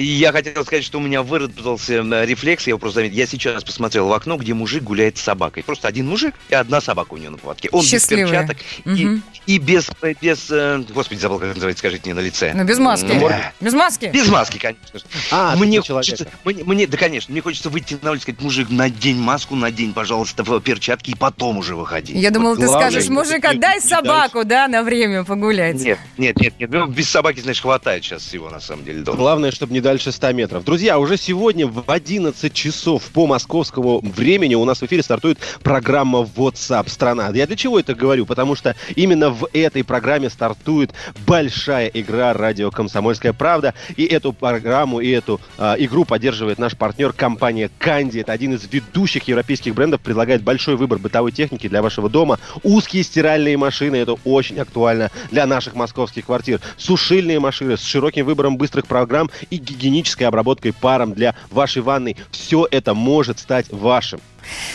И 0.00 0.04
я 0.04 0.32
хотел 0.32 0.64
сказать, 0.64 0.82
что 0.82 0.96
у 0.96 1.02
меня 1.02 1.22
выработался 1.22 1.98
рефлекс, 2.24 2.66
я 2.66 2.70
его 2.70 2.78
просто 2.78 3.00
заметил. 3.00 3.16
Я 3.18 3.26
сейчас 3.26 3.62
посмотрел 3.62 4.08
в 4.08 4.12
окно, 4.14 4.38
где 4.38 4.54
мужик 4.54 4.82
гуляет 4.82 5.18
с 5.18 5.20
собакой. 5.20 5.62
Просто 5.62 5.88
один 5.88 6.08
мужик 6.08 6.34
и 6.48 6.54
одна 6.54 6.80
собака 6.80 7.12
у 7.12 7.16
него 7.18 7.32
на 7.32 7.36
поводке. 7.36 7.68
Он 7.70 7.82
Счастливые. 7.84 8.24
без 8.24 8.30
перчаток 8.32 8.56
и, 8.86 9.04
Мгм. 9.04 9.22
и 9.44 9.58
без, 9.58 9.90
без... 10.22 10.50
э, 10.50 10.82
Господи, 10.88 11.18
забыл, 11.18 11.38
как 11.38 11.48
называется, 11.54 11.80
скажите 11.80 12.02
мне 12.06 12.14
на 12.14 12.20
лице. 12.24 12.52
Ну, 12.54 12.64
без 12.64 12.78
маски. 12.78 13.12
Ну, 13.12 13.28
Без 13.60 13.74
маски. 13.74 14.06
Без 14.06 14.26
маски, 14.28 14.56
конечно. 14.58 15.00
А, 15.32 15.54
мне 15.56 15.82
ты 15.82 15.92
хочется, 15.92 16.26
мне, 16.46 16.64
мне- 16.64 16.86
да, 16.86 16.96
конечно, 16.96 17.30
мне 17.32 17.42
хочется 17.42 17.68
выйти 17.68 17.98
на 18.00 18.12
улицу 18.12 18.22
и 18.22 18.32
сказать, 18.32 18.40
мужик, 18.40 18.70
надень 18.70 19.18
маску, 19.18 19.54
надень, 19.54 19.92
пожалуйста, 19.92 20.44
в 20.44 20.58
перчатки 20.60 21.10
и 21.10 21.14
потом 21.14 21.58
уже 21.58 21.76
выходи. 21.76 22.16
Я 22.18 22.30
думала, 22.30 22.56
ты 22.56 22.64
главное, 22.64 22.90
скажешь, 22.90 23.10
мужик, 23.10 23.44
отдай 23.44 23.82
собаку, 23.82 24.44
да, 24.46 24.66
на 24.66 24.82
время 24.82 25.24
погулять. 25.24 25.74
Нет, 25.76 25.98
нет, 26.16 26.40
нет, 26.40 26.54
нет. 26.58 26.70
Ну, 26.70 26.86
без 26.86 27.10
собаки, 27.10 27.40
знаешь, 27.40 27.60
хватает 27.60 28.02
сейчас 28.02 28.22
всего, 28.22 28.48
на 28.48 28.60
самом 28.60 28.84
деле, 28.86 29.02
дома. 29.02 29.18
Главное, 29.18 29.50
чтобы 29.50 29.74
не 29.74 29.80
дальше 29.90 30.12
100 30.12 30.32
метров. 30.34 30.64
Друзья, 30.64 31.00
уже 31.00 31.16
сегодня 31.16 31.66
в 31.66 31.82
11 31.84 32.52
часов 32.52 33.02
по 33.12 33.26
московскому 33.26 33.98
времени 33.98 34.54
у 34.54 34.64
нас 34.64 34.80
в 34.80 34.84
эфире 34.84 35.02
стартует 35.02 35.38
программа 35.64 36.20
WhatsApp 36.20 36.88
страна. 36.88 37.32
Я 37.34 37.48
для 37.48 37.56
чего 37.56 37.80
это 37.80 37.96
говорю? 37.96 38.24
Потому 38.24 38.54
что 38.54 38.76
именно 38.94 39.30
в 39.30 39.48
этой 39.52 39.82
программе 39.82 40.30
стартует 40.30 40.92
большая 41.26 41.88
игра 41.88 42.32
радио 42.34 42.70
«Комсомольская 42.70 43.32
правда». 43.32 43.74
И 43.96 44.04
эту 44.04 44.32
программу, 44.32 45.00
и 45.00 45.10
эту 45.10 45.40
а, 45.58 45.74
игру 45.76 46.04
поддерживает 46.04 46.60
наш 46.60 46.76
партнер 46.76 47.12
компания 47.12 47.68
«Канди». 47.78 48.20
Это 48.20 48.30
один 48.30 48.54
из 48.54 48.72
ведущих 48.72 49.26
европейских 49.26 49.74
брендов, 49.74 50.02
предлагает 50.02 50.44
большой 50.44 50.76
выбор 50.76 51.00
бытовой 51.00 51.32
техники 51.32 51.68
для 51.68 51.82
вашего 51.82 52.08
дома. 52.08 52.38
Узкие 52.62 53.02
стиральные 53.02 53.56
машины, 53.56 53.96
это 53.96 54.14
очень 54.24 54.60
актуально 54.60 55.10
для 55.32 55.46
наших 55.46 55.74
московских 55.74 56.26
квартир. 56.26 56.60
Сушильные 56.76 57.40
машины 57.40 57.76
с 57.76 57.82
широким 57.82 58.24
выбором 58.24 58.56
быстрых 58.56 58.86
программ 58.86 59.32
и 59.50 59.58
гигиенической 59.70 60.26
обработкой 60.26 60.72
паром 60.72 61.12
для 61.12 61.34
вашей 61.50 61.82
ванной. 61.82 62.16
Все 62.30 62.66
это 62.70 62.94
может 62.94 63.38
стать 63.38 63.66
вашим. 63.70 64.20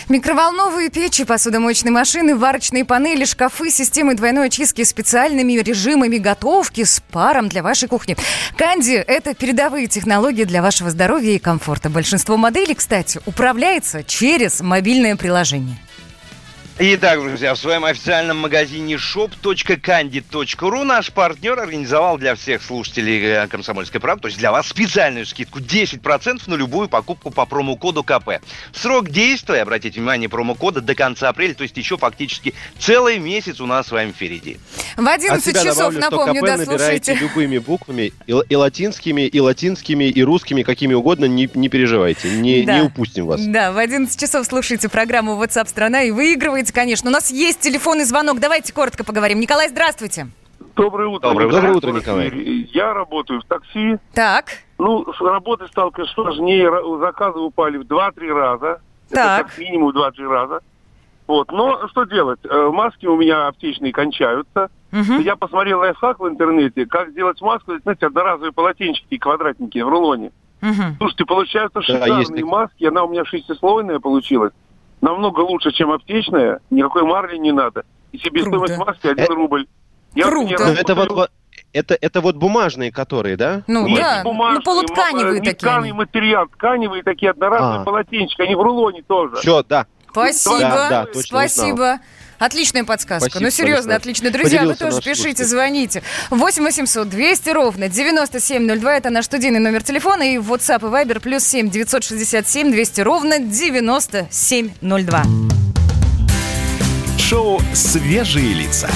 Микроволновые 0.10 0.90
печи, 0.90 1.24
посудомоечные 1.24 1.92
машины, 1.92 2.36
варочные 2.36 2.86
панели, 2.86 3.26
шкафы, 3.26 3.70
системы 3.70 4.16
двойной 4.16 4.48
очистки 4.48 4.84
специальными 4.84 5.54
режимами 5.54 6.18
готовки 6.18 6.84
с 6.84 7.02
паром 7.12 7.50
для 7.50 7.64
вашей 7.64 7.90
кухни. 7.90 8.16
Канди– 8.58 8.94
это 9.08 9.34
передовые 9.34 9.88
технологии 9.88 10.44
для 10.44 10.62
вашего 10.62 10.90
здоровья 10.90 11.32
и 11.32 11.40
комфорта. 11.40 11.90
Большинство 11.90 12.38
моделей, 12.38 12.76
кстати, 12.76 13.20
управляется 13.26 14.04
через 14.04 14.62
мобильное 14.62 15.16
приложение. 15.16 15.78
Итак, 16.78 17.22
друзья, 17.22 17.54
в 17.54 17.58
своем 17.58 17.86
официальном 17.86 18.38
магазине 18.38 18.96
shop.candy.ru 18.96 20.84
наш 20.84 21.10
партнер 21.10 21.58
организовал 21.58 22.18
для 22.18 22.36
всех 22.36 22.62
слушателей 22.62 23.24
э, 23.24 23.48
«Комсомольской 23.48 24.02
правды», 24.02 24.24
то 24.24 24.28
есть 24.28 24.38
для 24.40 24.52
вас 24.52 24.68
специальную 24.68 25.26
скидку 25.26 25.60
10% 25.60 26.42
на 26.48 26.56
любую 26.56 26.90
покупку 26.90 27.32
по 27.32 27.46
промокоду 27.46 28.04
КП. 28.04 28.42
Срок 28.74 29.10
действия, 29.10 29.62
обратите 29.62 30.02
внимание, 30.02 30.28
промокода 30.28 30.82
до 30.82 30.96
конца 30.96 31.30
апреля, 31.30 31.54
то 31.54 31.64
есть 31.64 31.78
еще 31.78 31.98
фактически 31.98 32.54
целый 32.78 33.20
месяц 33.20 33.62
у 33.62 33.66
нас 33.66 33.88
с 33.88 33.92
вами 33.92 34.12
впереди. 34.12 34.58
В 34.98 35.08
От 35.08 35.16
11 35.24 35.46
себя 35.46 35.64
часов, 35.64 35.94
добавлю, 35.94 36.00
напомню, 36.02 36.36
что 36.36 36.46
да, 36.46 36.58
КП 36.58 36.68
набираете 36.68 37.06
слушайте. 37.14 37.26
любыми 37.26 37.58
буквами, 37.60 38.12
и, 38.28 38.34
и 38.50 38.56
латинскими, 38.58 39.22
и 39.22 39.40
латинскими, 39.40 40.04
и 40.10 40.24
русскими, 40.24 40.62
какими 40.64 40.94
угодно, 40.94 41.24
не, 41.24 41.50
не 41.54 41.70
переживайте, 41.70 42.32
не, 42.32 42.64
Да. 42.64 42.80
не 42.80 42.82
упустим 42.82 43.28
вас. 43.28 43.40
Да, 43.46 43.72
в 43.72 43.78
11 43.78 44.20
часов 44.20 44.46
слушайте 44.46 44.90
программу 44.90 45.42
WhatsApp 45.42 45.70
страна 45.70 46.04
и 46.04 46.12
выигрываете, 46.66 46.74
конечно. 46.74 47.10
У 47.10 47.14
нас 47.14 47.32
есть 47.32 47.60
телефонный 47.60 48.06
звонок. 48.06 48.40
Давайте 48.40 48.74
коротко 48.74 49.04
поговорим. 49.04 49.40
Николай, 49.40 49.70
здравствуйте. 49.70 50.28
Доброе 50.76 51.08
утро. 51.08 51.30
Доброе 51.30 51.48
утро. 51.48 51.56
Доброе 51.62 51.76
утро, 51.76 51.92
Николай. 51.92 52.30
Я 52.74 52.94
работаю 52.94 53.42
в 53.42 53.46
такси. 53.46 53.98
Так. 54.14 54.46
Ну, 54.78 55.06
с 55.14 55.22
работы 55.22 55.68
стало, 55.68 55.92
конечно, 55.92 56.14
сложнее. 56.24 56.70
Заказы 57.00 57.40
упали 57.40 57.78
в 57.78 57.84
2-3 57.84 58.28
раза. 58.34 58.82
Так. 59.10 59.42
Это 59.42 59.50
как 59.50 59.58
минимум 59.58 59.92
в 59.94 59.98
2-3 59.98 60.28
раза. 60.28 60.60
Вот, 61.28 61.52
но 61.52 61.88
что 61.88 62.04
делать? 62.04 62.40
Э, 62.44 62.70
Маски 62.72 63.08
у 63.08 63.18
меня 63.18 63.48
аптечные 63.48 63.92
кончаются. 63.92 64.70
Я 64.92 65.36
посмотрел 65.36 65.80
лайфхак 65.80 66.20
в 66.20 66.28
интернете, 66.28 66.86
как 66.86 67.10
сделать 67.10 67.42
маску, 67.42 67.74
знаете, 67.84 68.06
одноразовые 68.06 68.54
полотенчики, 68.54 69.18
квадратненькие 69.18 69.84
в 69.86 69.90
рулоне. 69.90 70.32
Слушайте, 70.98 71.26
получаются 71.26 71.80
Да, 71.80 71.86
шикарные 71.86 72.20
есть 72.20 72.30
такие. 72.30 72.46
маски, 72.46 72.84
она 72.86 73.04
у 73.04 73.10
меня 73.10 73.26
шестислойная 73.26 74.00
получилась. 74.00 74.54
Намного 75.06 75.42
лучше, 75.42 75.72
чем 75.72 75.92
аптечная, 75.92 76.62
никакой 76.72 77.04
марли 77.04 77.38
не 77.38 77.52
надо. 77.52 77.84
И 78.12 78.18
себестоимость 78.18 78.74
Круто. 78.74 78.90
маски 78.92 79.06
1 79.08 79.24
Э, 79.24 79.28
рубль. 79.36 79.68
Я 80.16 80.26
Круто. 80.26 80.64
это 80.64 80.96
вот, 80.96 81.30
это, 81.74 81.96
это 82.02 82.22
вот 82.22 82.38
бумажные, 82.38 82.92
которые, 82.92 83.38
да? 83.38 83.62
Ну 83.68 83.86
Нет, 83.88 84.00
да, 84.00 84.18
не 84.18 84.24
бумажные, 84.24 84.58
ну 84.58 84.64
полутканевые 84.64 85.26
ма- 85.26 85.34
не 85.34 85.52
такие. 85.52 85.56
тканевый 85.58 85.92
материал, 85.94 86.48
тканевые 86.48 87.04
такие 87.04 87.30
одноразовые 87.30 87.82
А. 87.82 87.84
полотенчики, 87.84 88.42
они 88.42 88.56
в 88.56 88.62
рулоне 88.62 89.04
тоже. 89.04 89.36
Все, 89.36 89.62
да. 89.62 89.86
Спасибо, 90.10 90.60
Да, 90.60 90.90
да, 90.90 91.06
точно 91.06 91.22
спасибо. 91.22 92.00
Отличная 92.40 92.84
подсказка. 92.84 93.30
Спасибо, 93.30 93.46
ну, 93.46 93.52
серьезно, 93.52 93.82
Станислав. 93.82 93.98
отлично. 94.02 94.32
Друзья, 94.32 94.62
вы 94.64 94.74
Поделился 94.74 94.80
тоже 94.84 94.96
наш 94.96 95.04
пишите, 95.04 95.22
слушатель. 95.24 95.46
звоните. 95.46 96.04
8 96.30 96.64
800 96.64 97.10
200 97.10 97.50
ровно 97.50 97.88
9702. 97.90 98.96
Это 98.98 99.10
наш 99.10 99.26
студийный 99.26 99.60
номер 99.60 99.84
телефона. 99.84 100.24
И 100.24 100.38
в 100.38 100.52
WhatsApp 100.54 100.80
и 100.80 100.92
Viber 101.08 101.20
плюс 101.20 101.44
7 101.46 101.70
967 101.70 102.72
200 102.72 103.02
ровно 103.02 103.40
9702. 103.40 105.24
Шоу 107.18 107.60
«Свежие 107.74 108.54
лица». 108.54 108.90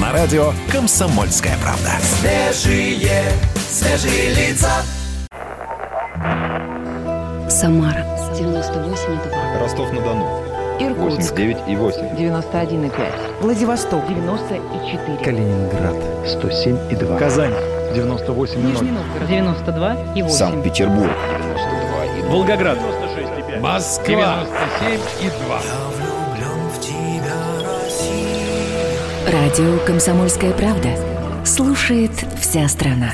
На 0.00 0.12
радио 0.12 0.52
«Комсомольская 0.70 1.56
правда». 1.62 1.92
Свежие, 2.20 3.22
свежие 3.70 4.34
лица. 4.34 4.70
Самара 7.48 8.04
98,2. 8.34 9.60
Ростов-на-Дону. 9.60 10.55
Иркутск 10.78 11.34
89,8. 11.34 12.16
91,5. 12.16 12.90
Владивосток 13.40 14.06
94. 14.06 15.18
Калининград. 15.24 15.94
107,2. 16.26 17.18
Казань. 17.18 17.52
98,0. 17.94 18.56
Нижний 18.56 18.90
Новгород 18.90 19.28
92 19.28 19.96
и 20.14 20.22
8. 20.22 20.28
Санкт-Петербург. 20.28 21.10
92,2. 21.10 22.28
Волгоград. 22.28 22.78
96,5. 22.78 23.60
Москва. 23.60 24.44
97,2. 24.80 26.06
Радио 29.32 29.78
«Комсомольская 29.86 30.52
правда». 30.52 30.90
Слушает 31.44 32.12
вся 32.40 32.68
страна. 32.68 33.12